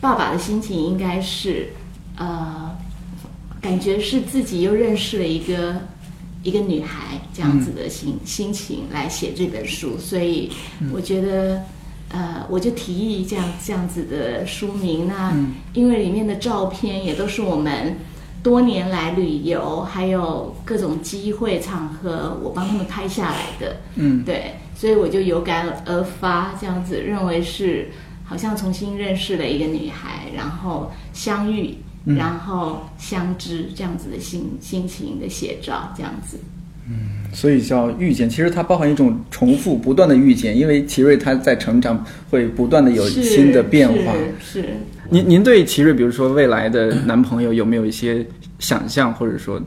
[0.01, 1.69] 爸爸的心情应该是，
[2.17, 2.75] 呃，
[3.61, 5.75] 感觉是自己又认识了一个
[6.43, 10.51] 一个女孩这样子的心、心情来写这本书，所以
[10.91, 11.61] 我觉得。
[12.09, 15.35] 呃，我就提议这样这样子的书名，那
[15.73, 17.97] 因为里面的照片也都是我们
[18.43, 24.23] 多年来旅游还有各种机会场合，我帮他们拍下来的，嗯。
[24.23, 27.87] 对，所以我就有感而发，这样子认为是
[28.23, 36.37] 好像重新认识了一个女孩，然后相遇，然后相知这样子的心心情的写照，这样子。
[36.87, 44.13] 嗯所以叫遇见，其实它包含一种重复、不断的遇见，因为奇瑞他在成长，会不断的有新的变化。
[44.39, 44.69] 是是
[45.09, 48.25] 您您对奇瑞，比如说未来的男朋友有没有一些
[48.59, 49.65] 想象，或者说是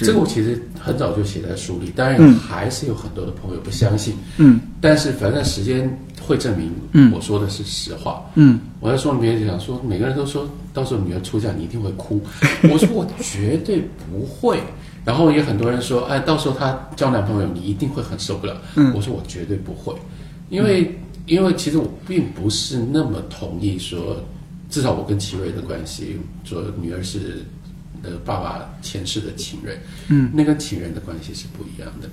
[0.00, 2.34] 这个我其实很早就写在书里，当然嗯。
[2.38, 4.60] 还是有很多的朋友不相信，嗯。
[4.80, 5.88] 但是反正时间
[6.20, 7.12] 会证明嗯。
[7.12, 8.24] 我说的是实话。
[8.34, 8.58] 嗯。
[8.80, 12.20] 我在书里面讲说，每个人都说到时候女儿出嫁你一定会哭，
[12.72, 14.58] 我说我绝对不会。
[15.04, 18.56] 然后也很多人说，哎，到时候她交男朋友你一定会很受不了。
[18.76, 18.92] 嗯。
[18.96, 19.94] 我说我绝对不会，
[20.48, 24.16] 因为、因为其实我并不是那么同意说，
[24.70, 27.44] 至少我跟奇瑞的关系，说女儿是
[28.04, 29.78] 呃爸爸前世的情人，
[30.08, 32.08] 嗯，那跟情人的关系是不一样的。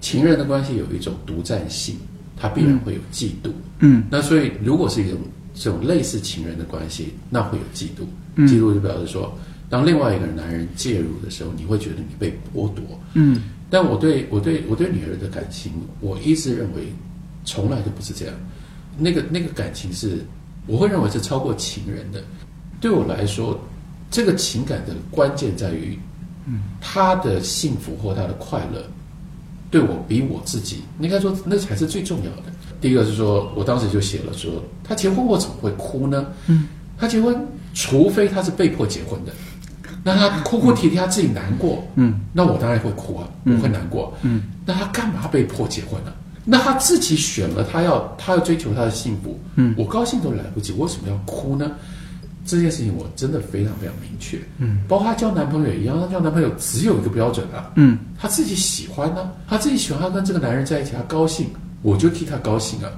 [0.00, 1.96] 情人的关系有一种独占性，
[2.36, 3.50] 他必然会有嫉妒。
[3.80, 5.18] 嗯那所以，如果是一种
[5.54, 8.04] 这种类似情人的关系，那会有嫉妒。
[8.36, 9.36] 嗯嫉妒就表示说，
[9.68, 12.84] 当另外一个男人介入的时候，你会觉得你被剥夺。
[13.14, 16.92] 嗯但我对我对我对女儿的感情，我一直认为
[17.44, 18.34] 从来都不是这样。
[18.98, 20.24] 那个那个感情是，
[20.66, 22.22] 我会认为是超过情人的。
[22.80, 23.60] 对我来说，
[24.10, 25.98] 这个情感的关键在于，
[26.46, 28.82] 嗯，他的幸福或他的快乐，
[29.70, 32.52] 对我比我自己，应该说那才是最重要的。
[32.80, 36.26] 第一个是说，我当时就写了说，他结婚我怎么会哭呢？
[36.46, 36.66] 嗯，
[36.98, 37.36] 他结婚，
[37.74, 39.32] 除非他是被迫结婚的，
[40.02, 46.12] 那他哭哭啼啼，他自己难过，嗯，那我当然会哭啊，我会难过，嗯，那他干嘛被迫结婚呢、
[46.44, 51.70] 那他自己选了，他要他要追求他的幸福，嗯我高兴都来不及，为什么要哭呢？
[52.50, 61.48] 这件事情我真的非常非常明确，嗯，包括她交男朋友也一样，她交男朋友只有一个标准啊，嗯她自己喜欢呢、她自己喜欢，她跟这个男人在一起，她高兴，
[61.82, 62.90] 我就替她高兴啊。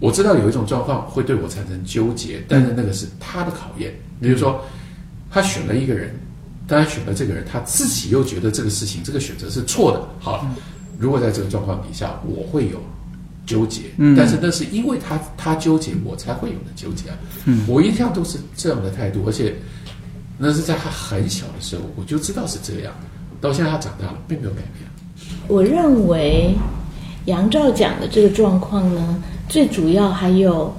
[0.00, 3.92] 我知道有一种状况会对我产生纠结，但是那个是她的考验。
[4.20, 4.60] 比如说，
[5.30, 6.14] 她选了一个人，
[6.66, 10.00] 当然选了这个人，她自己又觉得这个事情这个选择是错的。
[10.20, 10.46] 好，
[10.98, 12.82] 如果在这个状况底下，我会有
[13.46, 17.16] 纠结，嗯但是那是因为他他纠结，我才会有的纠结啊。
[17.44, 19.54] 嗯我一向都是这样的态度，而且
[20.38, 22.92] 那是在他很小的时候我就知道是这样，
[23.40, 24.88] 到现在他长大了，并没有改变。
[25.46, 26.54] 我认为
[27.26, 30.74] 杨照讲的这个状况呢，最主要还有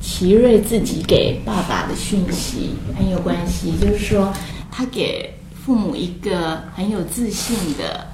[0.00, 4.32] 奇瑞自己给爸爸的讯息很有关系，就是说
[4.70, 8.06] 他给父母一个很有自信的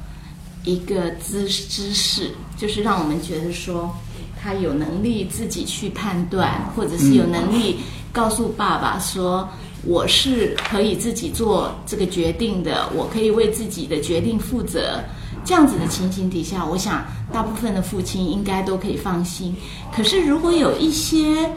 [0.64, 3.94] 一个姿姿势，就是让我们觉得说
[4.42, 7.76] 他有能力自己去判断，或者是有能力
[8.12, 9.48] 告诉爸爸说
[9.84, 15.00] 我是可以自己做这个决定的，我可以为自己的决定负责。
[15.44, 19.54] 这样子的情形底下，我想大部分的父亲应该都可以放心。
[19.94, 21.48] 可是如果有一些，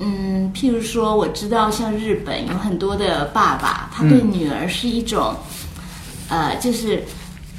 [0.00, 5.36] 嗯，譬如说，我知道像日本有很多的爸爸，他对女儿是一种，
[6.28, 7.04] 呃，就是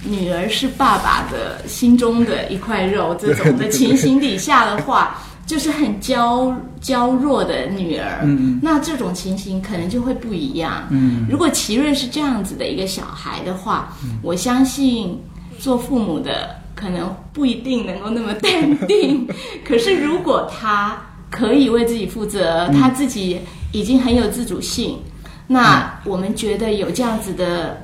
[0.04, 8.20] 女儿是爸爸的心中的一块肉，这种的情形底下的话，就是很娇娇弱的女儿。
[8.24, 10.88] 嗯那这种情形可能就会不一样。
[10.90, 15.20] 嗯如果奇瑞是这样子的一个小孩的话，我相信
[15.60, 19.28] 做父母的可能不一定能够那么淡定。
[19.66, 20.98] 可是如果他
[21.30, 23.40] 可以为自己负责，他自己
[23.72, 25.00] 已经很有自主性，
[25.48, 27.82] 那我们觉得有这样子的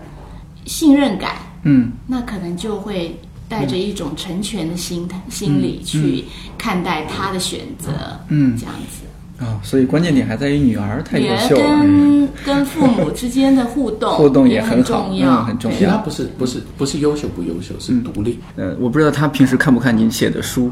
[0.66, 1.32] 信任感，
[1.64, 1.92] 嗯。
[2.08, 6.26] 那可能就会带着一种成全的心态、心理去
[6.58, 7.92] 看待他的选择。
[8.30, 8.58] 嗯。
[8.58, 9.06] 这样子。
[9.44, 11.56] 啊、所以关键点还在于女儿太优秀。
[11.56, 15.78] 了，跟 跟父母之间的互动 互动也也很好重要，嗯很重要。
[15.78, 18.38] 其他不是不是不是优秀不优秀，是独立。
[18.58, 20.70] 呃，我不知道他平时看不看您写的书，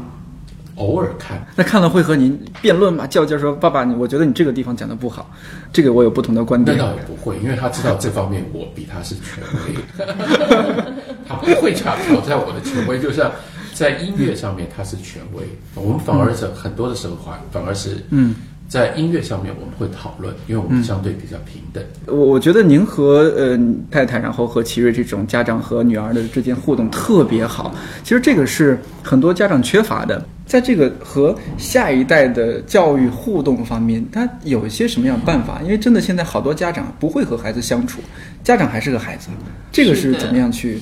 [0.78, 3.06] 偶尔看，那看了会和您辩论吗？
[3.06, 5.30] 较劲儿说，爸爸，你我觉得你这个地方讲的不好，
[5.72, 6.84] 这个我有不同的观点那。
[6.84, 9.74] 倒也不会，因为他知道这方面我比他是权威，
[11.26, 12.98] 他不会挑挑战我的权威。
[12.98, 13.30] 就像
[13.74, 15.42] 在音乐上面他是权威，
[15.74, 18.34] 我们反而是很多的时候反反而是嗯，
[18.68, 21.82] 在音乐上面我们会讨论，因为我们相对比较平等。
[22.06, 23.58] 我我觉得您和呃
[23.90, 27.74] 太太，然后和奇瑞这种家长和女儿的之间互动特别好。
[28.02, 35.62] 其实这个是很多家长缺乏的，在这个和下一代的教育互动方面，他有一些什么样的办法？
[35.62, 38.00] 因为真的现在好多家长不会和孩子相处，
[38.44, 39.28] 家长还是个孩子，
[39.72, 40.78] 这个是怎么样去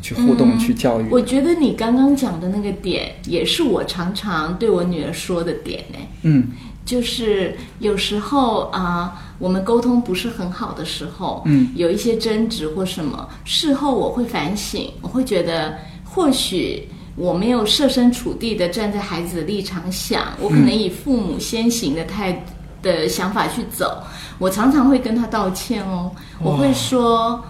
[0.00, 1.06] 去互动、嗯去教育？
[1.10, 5.98] 我觉得你刚刚讲的那个点，也是我常常对我女儿说的点呢。
[6.22, 6.48] 嗯
[6.86, 22.44] 就是有时候啊、我们沟通不是很好的时候，嗯，有一些争执或什么，事后我会反省，我会觉得或许我没有设身处地的站在孩子的立场想，我可能以父母先行的态
[22.82, 24.02] 的想法去走，
[24.38, 26.10] 我常常会跟他道歉哦，
[26.40, 27.42] 我会说，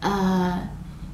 [0.00, 0.58] 呃，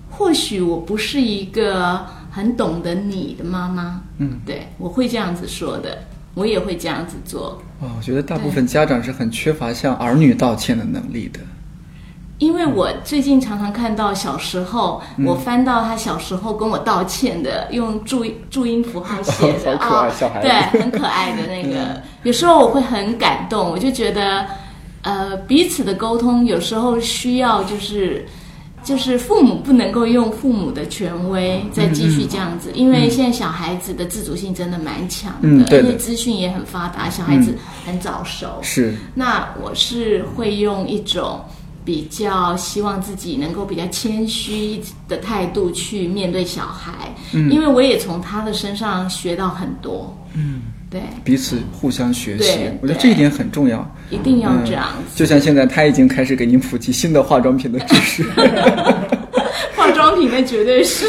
[0.08, 6.02] 或许我不是一个很懂得你的妈妈，嗯，对我会这样子说的，
[6.34, 7.60] 我也会这样子做。
[7.80, 11.40] 哦，我觉得大部分家长是很缺乏向儿女道歉的能力的。
[12.38, 22.00] 因为我最近常常看到小时候，嗯我翻到他小时候跟我道歉的，用注注音符号写的 好可爱哦小孩子对，很可爱的那个。
[22.24, 24.46] 有时候我会很感动，我就觉得，
[25.02, 28.26] 呃，彼此的沟通有时候需要就是。
[28.82, 35.88] 就是父母不能够用父母的权威再继续这样子，因为现在小孩子的自主性真的蛮强的，嗯对的。
[35.88, 37.54] 因为资讯也很发达，小孩子
[37.84, 38.58] 很早熟。
[38.62, 41.40] 是，那我是会用一种
[41.84, 47.50] 比较希望自己能够比较谦虚的态度去面对小孩，嗯。
[47.50, 50.16] 因为我也从他的身上学到很多。
[50.32, 53.88] 嗯，对，彼此互相学习我觉得这一点很重要。
[54.10, 55.16] 一定要这样子。
[55.16, 58.24] 就像现在他已经开始给您普及新的化妆品的知识。
[59.76, 61.06] 化妆品那绝对是，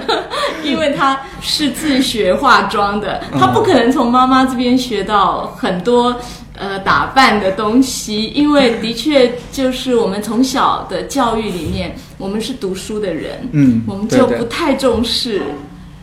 [0.64, 6.16] 因为他是自学化妆的，他不可能从妈妈这边学到很多
[6.56, 15.42] 呃打扮的东西，因为的确就是我们从小的教育里面，我们是读书的人，嗯我们就不太重视。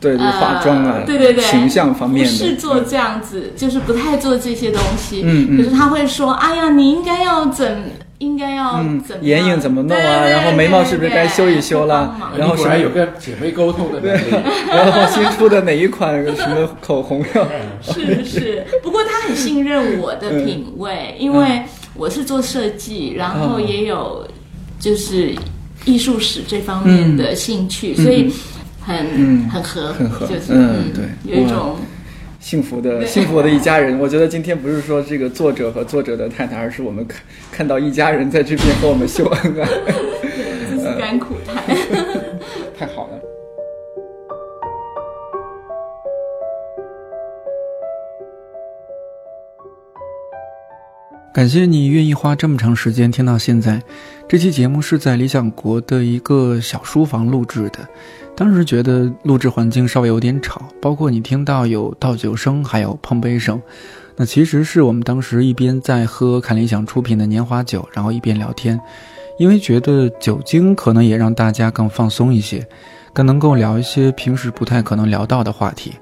[0.07, 5.21] 对，就是化妆啊，呃对对对，形象方面的，不是做这样子，就是不太做这些东西。
[5.25, 5.57] 嗯嗯。
[5.57, 7.83] 可是他会说：“哎呀，你应该要怎，
[8.19, 9.99] 应该要嗯怎么眼影怎么弄啊？
[9.99, 14.21] 对对对然后眉毛是不是该修一修了对对对然后你果然有个姐妹沟通的能力。
[14.69, 17.47] 然后新出的哪一款什么口红呀？
[17.81, 21.61] 是是，不过他很信任我的品味，因为
[21.95, 24.27] 我是做设计，然后也有
[24.79, 25.33] 就是
[25.85, 28.31] 艺术史这方面的兴趣，所以
[28.87, 31.75] 很、嗯很合，很合就是嗯对有一种
[32.39, 33.99] 幸福的幸福的一家人。
[33.99, 37.21] 我觉得今天不是说这个作者和作者的太太，而是我们看
[37.51, 39.67] 看到一家人在这边和我们秀恩爱，
[40.71, 41.61] 这是甘苦谈。
[42.79, 43.19] 太好了。
[51.33, 53.83] 感谢你愿意花这么长时间听到现在。
[54.27, 57.87] 这期节目是在理想国的一个小书房录制的，
[58.37, 63.59] 当时觉得录制环境稍微有点吵，包括你听到有倒酒声，还有碰杯声。
[64.15, 68.79] 那其实是我们当时一边在喝看理想出品的年华酒，然后一边聊天。
[69.39, 72.63] 因为觉得酒精可能也让大家更放松一些，
[73.11, 75.93] 更能够聊一些平时不太可能聊到的话题。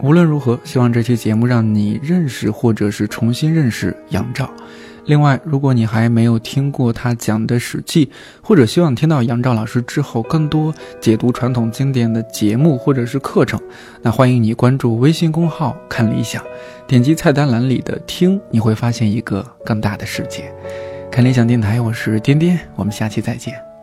[0.00, 4.50] 无论如何，希望这期节目让你认识或者是重新认识杨照。
[5.06, 8.06] 另外，如果你还没有听过他讲的《史记》，
[8.42, 13.60] 或者希望听到杨照老师之后更多解读传统经典的节目或者是课程，
[14.02, 16.42] 那欢迎你关注微信公号“看理想”，
[16.88, 20.50] 点击菜单栏里的“听”，你会发现一个更大的世界。
[21.10, 23.73] 看理想电台，我是颠颠，我们下期再见。